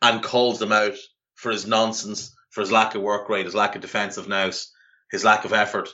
[0.00, 0.94] and calls them out
[1.34, 4.72] for his nonsense, for his lack of work rate, his lack of defensive nous,
[5.10, 5.90] his lack of effort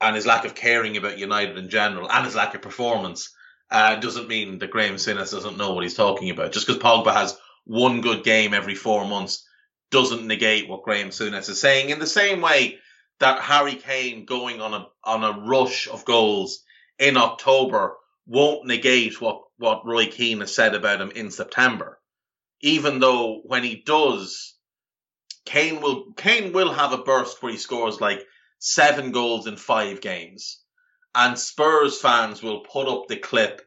[0.00, 3.34] and his lack of caring about United in general and his lack of performance
[3.70, 6.52] uh, doesn't mean that Graham Souness doesn't know what he's talking about.
[6.52, 7.36] Just because Pogba has
[7.66, 9.46] one good game every four months
[9.90, 11.90] doesn't negate what Graham Souness is saying.
[11.90, 12.78] In the same way
[13.18, 16.62] that Harry Kane going on a on a rush of goals
[16.98, 22.00] in October won't negate what what Roy Keane has said about him in September.
[22.60, 24.54] Even though when he does,
[25.44, 28.24] Kane will Kane will have a burst where he scores like
[28.58, 30.62] seven goals in five games.
[31.14, 33.62] And Spurs fans will put up the clip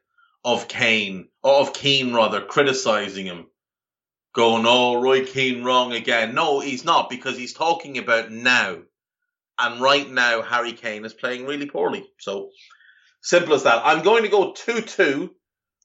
[0.45, 3.47] of Kane, or of Keane rather, criticizing him,
[4.33, 6.35] going, oh, Roy Keane wrong again.
[6.35, 8.79] No, he's not, because he's talking about now.
[9.57, 12.07] And right now, Harry Kane is playing really poorly.
[12.19, 12.51] So,
[13.21, 13.81] simple as that.
[13.85, 15.35] I'm going to go 2 2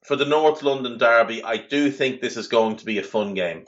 [0.04, 1.42] for the North London Derby.
[1.42, 3.64] I do think this is going to be a fun game.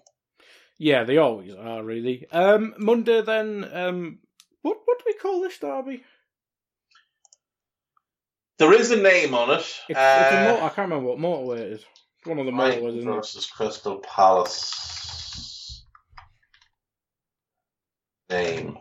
[0.79, 2.27] Yeah, they always are, really.
[2.31, 4.19] Um, Monday, then, um,
[4.63, 6.03] what what do we call this derby?
[8.59, 9.67] There is a name on it.
[9.89, 11.85] It's, uh, it's a motor, I can't remember what motorway it is.
[12.27, 13.51] One of the motorways, isn't versus it?
[13.55, 15.85] Crystal Palace.
[18.29, 18.79] Name.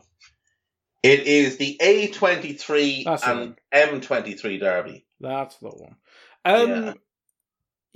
[1.04, 5.06] It is the A23 That's and M23 derby.
[5.20, 5.96] That's the one.
[6.44, 6.94] Um, yeah.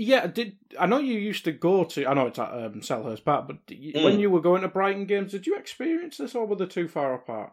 [0.02, 2.08] Yeah, did I know you used to go to?
[2.08, 4.04] I know it's at um, Selhurst Park, but you, mm.
[4.06, 6.88] when you were going to Brighton games, did you experience this, or were they too
[6.88, 7.52] far apart?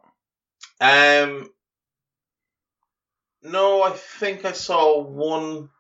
[0.81, 1.51] Um,
[3.43, 5.70] no, I think I saw one.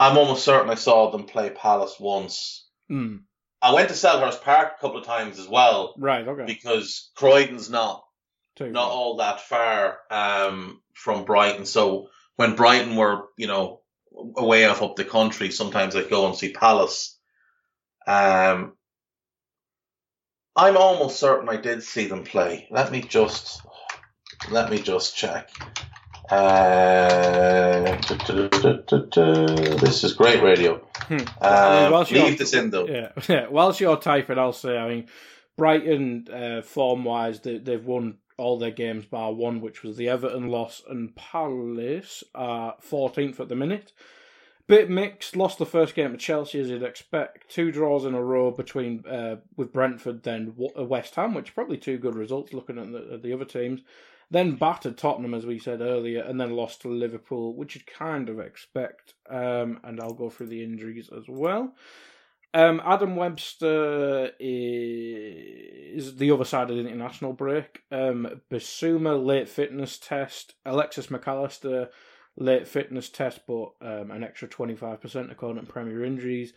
[0.00, 2.66] I'm almost certain I saw them play Palace once.
[2.90, 3.20] Mm.
[3.60, 5.94] I went to Selhurst Park a couple of times as well.
[5.98, 6.26] Right.
[6.26, 6.46] Okay.
[6.46, 8.02] Because Croydon's not
[8.56, 11.66] Too not all that far um, from Brighton.
[11.66, 13.82] So when Brighton were, you know,
[14.38, 17.18] away off up the country, sometimes I'd go and see Palace.
[18.06, 18.72] Um,
[20.56, 22.68] I'm almost certain I did see them play.
[22.70, 23.60] Let me just
[24.50, 25.50] let me just check.
[26.30, 28.00] Uh,
[29.80, 30.76] this is great radio.
[30.94, 31.14] Hmm.
[31.14, 32.86] Um, I mean, leave this in though.
[32.86, 33.48] Yeah, yeah.
[33.48, 34.78] Whilst you're typing, I'll say.
[34.78, 35.08] I mean,
[35.56, 40.08] Brighton, uh, form wise, they, they've won all their games bar one, which was the
[40.08, 43.92] Everton loss, and Palace are 14th at the minute.
[44.68, 45.34] Bit mixed.
[45.34, 47.50] Lost the first game to Chelsea as you'd expect.
[47.50, 51.54] Two draws in a row between uh, with Brentford, then uh, West Ham, which are
[51.54, 53.80] probably two good results looking at the, at the other teams.
[54.30, 58.28] Then battered Tottenham as we said earlier, and then lost to Liverpool, which you'd kind
[58.28, 59.14] of expect.
[59.28, 61.74] Um, and I'll go through the injuries as well.
[62.52, 67.82] Um, Adam Webster is the other side of the international break.
[67.92, 70.54] Um, Bissouma late fitness test.
[70.64, 71.90] Alexis Mac Allister
[72.36, 76.52] late fitness test, but um, an extra 25% according to Premier Injuries.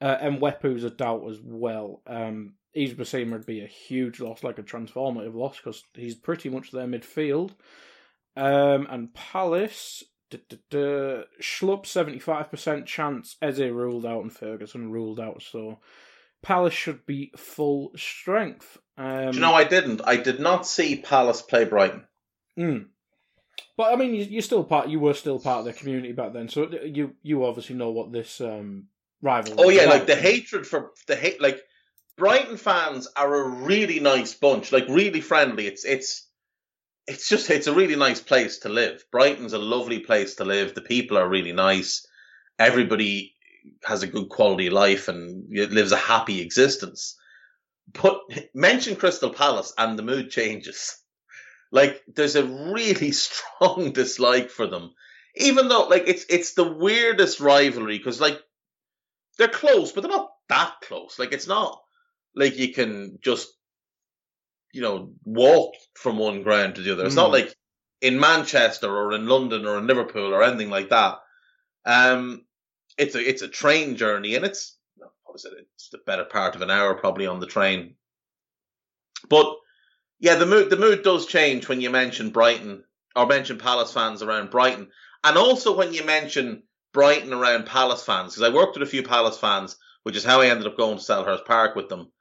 [0.00, 2.02] Uh, and Mwepu's a doubt as well.
[2.06, 6.48] Um, Yves Bissouma would be a huge loss, like a transformative loss, because he's pretty
[6.48, 7.52] much their midfield.
[8.36, 10.02] Um, and Palace,
[10.32, 15.42] Schlupp 75% chance, Eze ruled out, and Ferguson ruled out.
[15.42, 15.78] So
[16.42, 18.78] Palace should be full strength.
[18.98, 20.02] Um, Do you know, I didn't.
[20.04, 22.04] I did not see Palace play Brighton.
[22.58, 22.86] Mm.
[23.76, 24.88] But I mean, you, you're still part.
[24.88, 28.12] You were still part of the community back then, so you you obviously know what
[28.12, 28.88] this um,
[29.20, 29.56] rivalry.
[29.58, 31.40] Oh yeah, like the hatred for the hate.
[31.40, 31.60] Like
[32.16, 34.70] Brighton fans are a really nice bunch.
[34.70, 35.66] Like really friendly.
[35.66, 36.28] It's it's
[37.06, 39.04] it's just it's a really nice place to live.
[39.10, 40.74] Brighton's a lovely place to live.
[40.74, 42.06] The people are really nice.
[42.58, 43.34] Everybody
[43.84, 47.16] has a good quality life and lives a happy existence.
[47.92, 48.20] But
[48.54, 50.96] mention Crystal Palace and the mood changes.
[51.72, 54.94] Like there's a really strong dislike for them,
[55.34, 58.40] even though like it's it's the weirdest rivalry because like
[59.38, 61.18] they're close, but they're not that close.
[61.18, 61.82] Like it's not
[62.34, 63.48] like you can just
[64.72, 67.04] you know walk from one ground to the other.
[67.04, 67.18] It's mm.
[67.18, 67.54] not like
[68.00, 71.18] in Manchester or in London or in Liverpool or anything like that.
[71.86, 72.44] Um,
[72.98, 74.76] it's a it's a train journey and it's
[75.24, 75.66] what is it?
[75.74, 77.94] It's the better part of an hour probably on the train.
[79.28, 79.46] But
[80.20, 82.84] yeah, the mood the mood does change when you mention Brighton
[83.16, 84.88] or mention Palace fans around Brighton,
[85.22, 88.34] and also when you mention Brighton around Palace fans.
[88.34, 90.98] Because I worked with a few Palace fans, which is how I ended up going
[90.98, 92.12] to Selhurst Park with them,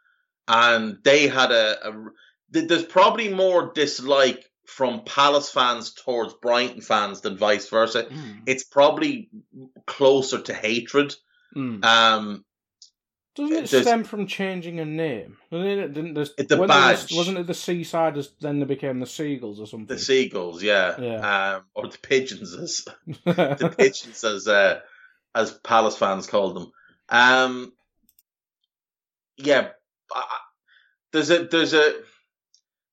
[0.47, 1.93] and they had a, a
[2.49, 8.03] there's probably more dislike from Palace fans towards Brighton fans than vice versa.
[8.03, 8.41] Mm.
[8.45, 9.29] It's probably
[9.85, 11.15] closer to hatred.
[11.55, 11.83] Mm.
[11.83, 12.45] Um,
[13.35, 15.37] doesn't it stem from changing a name?
[15.51, 17.11] Didn't it, the badge.
[17.15, 19.87] wasn't it the seaside as then they became the seagulls or something?
[19.87, 20.99] The seagulls, yeah.
[20.99, 21.55] yeah.
[21.55, 22.85] Um, or the pigeons as
[23.25, 24.81] the pigeons as uh,
[25.33, 26.71] as Palace fans called them.
[27.09, 27.73] Um,
[29.37, 29.69] yeah,
[30.13, 30.25] I,
[31.11, 32.01] there's a there's a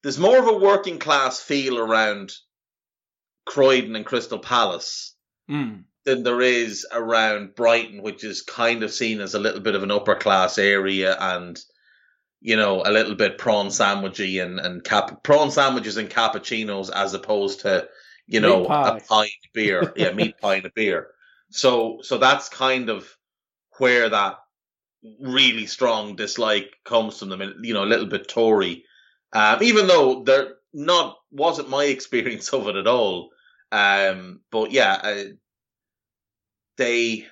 [0.02, 2.32] there's more of a working class feel around
[3.47, 5.14] Croydon and Crystal Palace.
[5.51, 9.74] Mm than there is around Brighton, which is kind of seen as a little bit
[9.74, 11.59] of an upper class area and
[12.40, 17.12] you know a little bit prawn sandwichy and and cap- prawn sandwiches and cappuccinos as
[17.12, 17.86] opposed to
[18.26, 21.09] you know a pint of beer, yeah, meat pie and a beer.
[21.52, 23.12] So so that's kind of
[23.78, 24.36] where that
[25.20, 28.85] really strong dislike comes from them, you know, a little bit Tory.
[29.32, 33.31] Um, even though they're not wasn't my experience of it at all.
[33.72, 35.24] Um, but yeah, uh,
[36.77, 37.27] they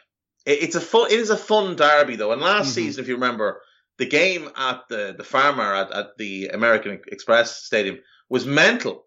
[0.47, 2.33] it, it's a fun it is a fun derby though.
[2.33, 2.75] And last mm-hmm.
[2.75, 3.61] season, if you remember,
[3.99, 9.05] the game at the the Falmer at, at the American Express Stadium was mental.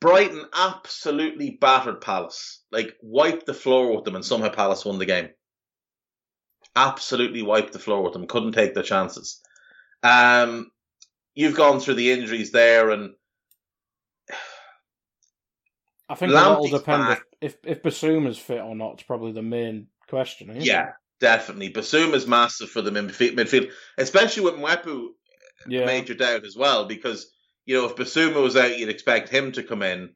[0.00, 5.06] Brighton absolutely battered Palace, like wiped the floor with them, and somehow Palace won the
[5.06, 5.30] game.
[6.76, 9.40] Absolutely wiped the floor with them, couldn't take their chances.
[10.02, 10.70] Um,
[11.34, 13.14] you've gone through the injuries there, and
[16.08, 18.94] I think that will depend if, if if Bissouma's fit or not.
[18.94, 20.54] It's probably the main question.
[20.60, 20.94] yeah, it?
[21.20, 21.72] definitely.
[21.72, 25.08] Bissouma's massive for the midfield, especially with Mwepu
[25.68, 25.86] yeah.
[25.86, 26.86] major doubt as well.
[26.86, 27.30] Because
[27.66, 30.10] you know, if Bissouma was out, you'd expect him to come in.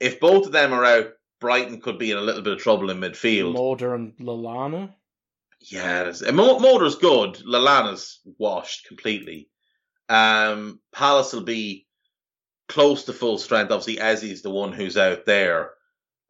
[0.00, 1.08] If both of them are out,
[1.40, 3.54] Brighton could be in a little bit of trouble in midfield.
[3.54, 4.94] Moder and Lallana.
[5.70, 7.36] Yeah, Moder's good.
[7.36, 9.48] Lallana's washed completely.
[10.10, 11.86] Um, Palace will be
[12.68, 13.72] close to full strength.
[13.72, 15.70] Obviously, Eze's the one who's out there.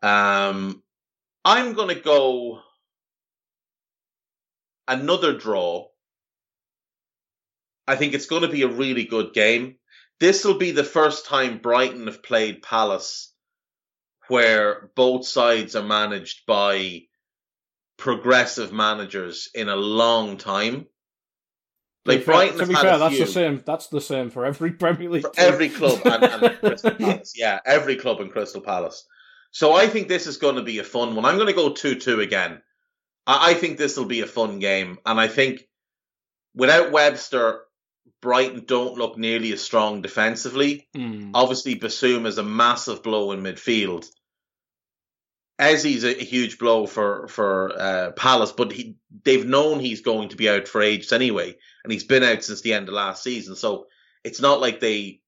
[0.03, 0.83] Um,
[1.45, 2.61] I'm going to go
[4.87, 5.89] another draw.
[7.89, 9.77] I think it's going to be a really good game.
[10.21, 13.33] This will be the first time Brighton have played Palace
[14.29, 17.03] where both sides are managed by
[17.97, 20.87] progressive managers in a long time.
[22.07, 23.63] Like Brighton, to be fair, that's the same.
[23.65, 25.23] That's the same for every Premier League.
[25.23, 29.07] For every club and, and Crystal Palace, yeah, every club in Crystal Palace.
[29.53, 31.25] So I think this is going to be a fun one.
[31.25, 32.61] I'm going to go two-two again.
[33.27, 35.67] I, I think this will be a fun game, and I think
[36.55, 37.63] without Webster,
[38.21, 40.89] Brighton don't look nearly as strong defensively.
[40.95, 41.31] Mm.
[41.35, 44.07] Obviously, Bissouma is a massive blow in midfield.
[45.59, 50.31] Eze's a, a huge blow for for uh, Palace, but he, they've known he's going
[50.31, 53.23] to be out for ages anyway, and he's been out since the end of last
[53.23, 53.55] season.
[53.55, 53.87] So
[54.25, 55.21] it's not like they,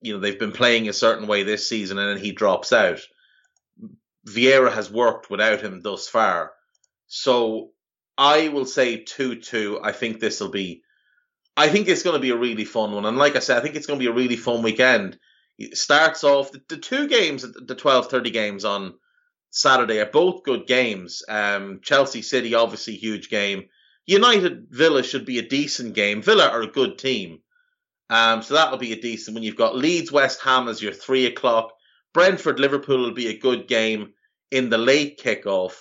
[0.00, 3.00] you know, they've been playing a certain way this season and then he drops out.
[4.28, 6.52] Vieira has worked without him thus far,
[7.08, 7.70] so
[8.16, 9.80] I will say two two.
[9.82, 10.82] I think this will be.
[11.56, 13.60] I think it's going to be a really fun one, and like I said, I
[13.60, 15.18] think it's going to be a really fun weekend.
[15.58, 18.94] It starts off the, the two games, the twelve thirty games on
[19.52, 21.22] Saturday are both good games.
[21.28, 23.68] Um, Chelsea City, obviously, huge game.
[24.06, 26.22] United Villa should be a decent game.
[26.22, 27.40] Villa are a good team.
[28.08, 31.26] Um, so that'll be a decent when you've got Leeds West Ham as your three
[31.26, 31.72] o'clock.
[32.14, 34.14] Brentford Liverpool will be a good game
[34.50, 35.74] in the late kickoff.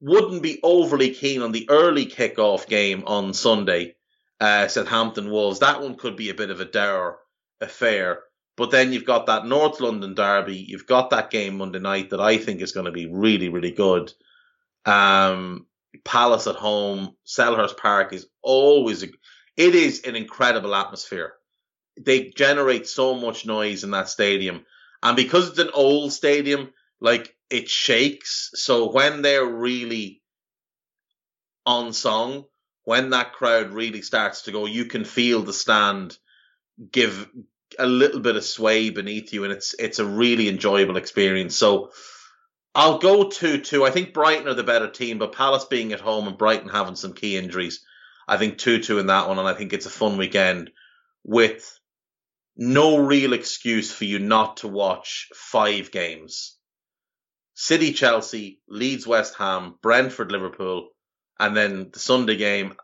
[0.00, 3.96] Wouldn't be overly keen on the early kickoff game on Sunday,
[4.40, 5.60] uh, Southampton Wolves.
[5.60, 7.18] That one could be a bit of a dour
[7.62, 8.20] affair.
[8.56, 10.56] But then you've got that North London derby.
[10.56, 13.72] You've got that game Monday night that I think is going to be really, really
[13.72, 14.12] good.
[14.86, 15.66] Um,
[16.04, 19.08] Palace at home, Selhurst Park is always a,
[19.56, 21.34] it is an incredible atmosphere.
[22.00, 24.64] They generate so much noise in that stadium,
[25.02, 28.50] and because it's an old stadium, like it shakes.
[28.54, 30.22] So when they're really
[31.64, 32.44] on song,
[32.84, 36.16] when that crowd really starts to go, you can feel the stand
[36.92, 37.28] give
[37.78, 41.56] a little bit of sway beneath you, and it's it's a really enjoyable experience.
[41.56, 41.90] So
[42.74, 43.84] I'll go two two.
[43.84, 46.96] I think Brighton are the better team, but Palace being at home and Brighton having
[46.96, 47.84] some key injuries,
[48.28, 50.70] I think two two in that one, and I think it's a fun weekend
[51.24, 51.78] with
[52.56, 56.56] no real excuse for you not to watch five games.
[57.54, 60.90] City, Chelsea, Leeds, West Ham, Brentford, Liverpool,
[61.38, 62.74] and then the Sunday game,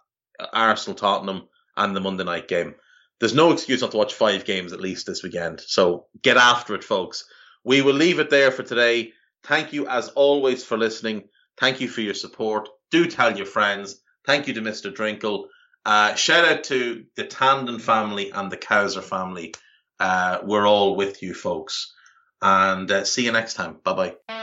[0.53, 2.75] Arsenal, Tottenham, and the Monday night game.
[3.23, 5.61] There's no excuse not to watch five games at least this weekend.
[5.61, 7.25] So get after it, folks.
[7.63, 9.13] We will leave it there for today.
[9.45, 11.29] Thank you as always for listening.
[11.57, 12.69] Thank you for your support.
[12.91, 14.03] Do tell your friends.
[14.27, 14.93] Thank you to Mr.
[14.93, 15.47] Drinkle.
[15.87, 19.55] Uh, shout out to the Tandon family and the Kaiser family.
[20.01, 21.95] Uh, we're all with you, folks.
[22.41, 23.77] And uh, see you next time.
[23.85, 23.95] Bye
[24.27, 24.42] bye.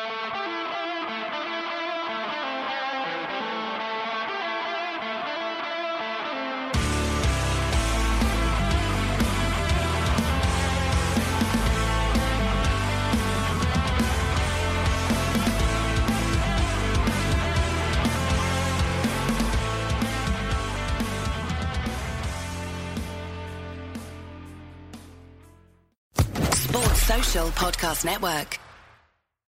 [27.89, 28.68] Podcast Network.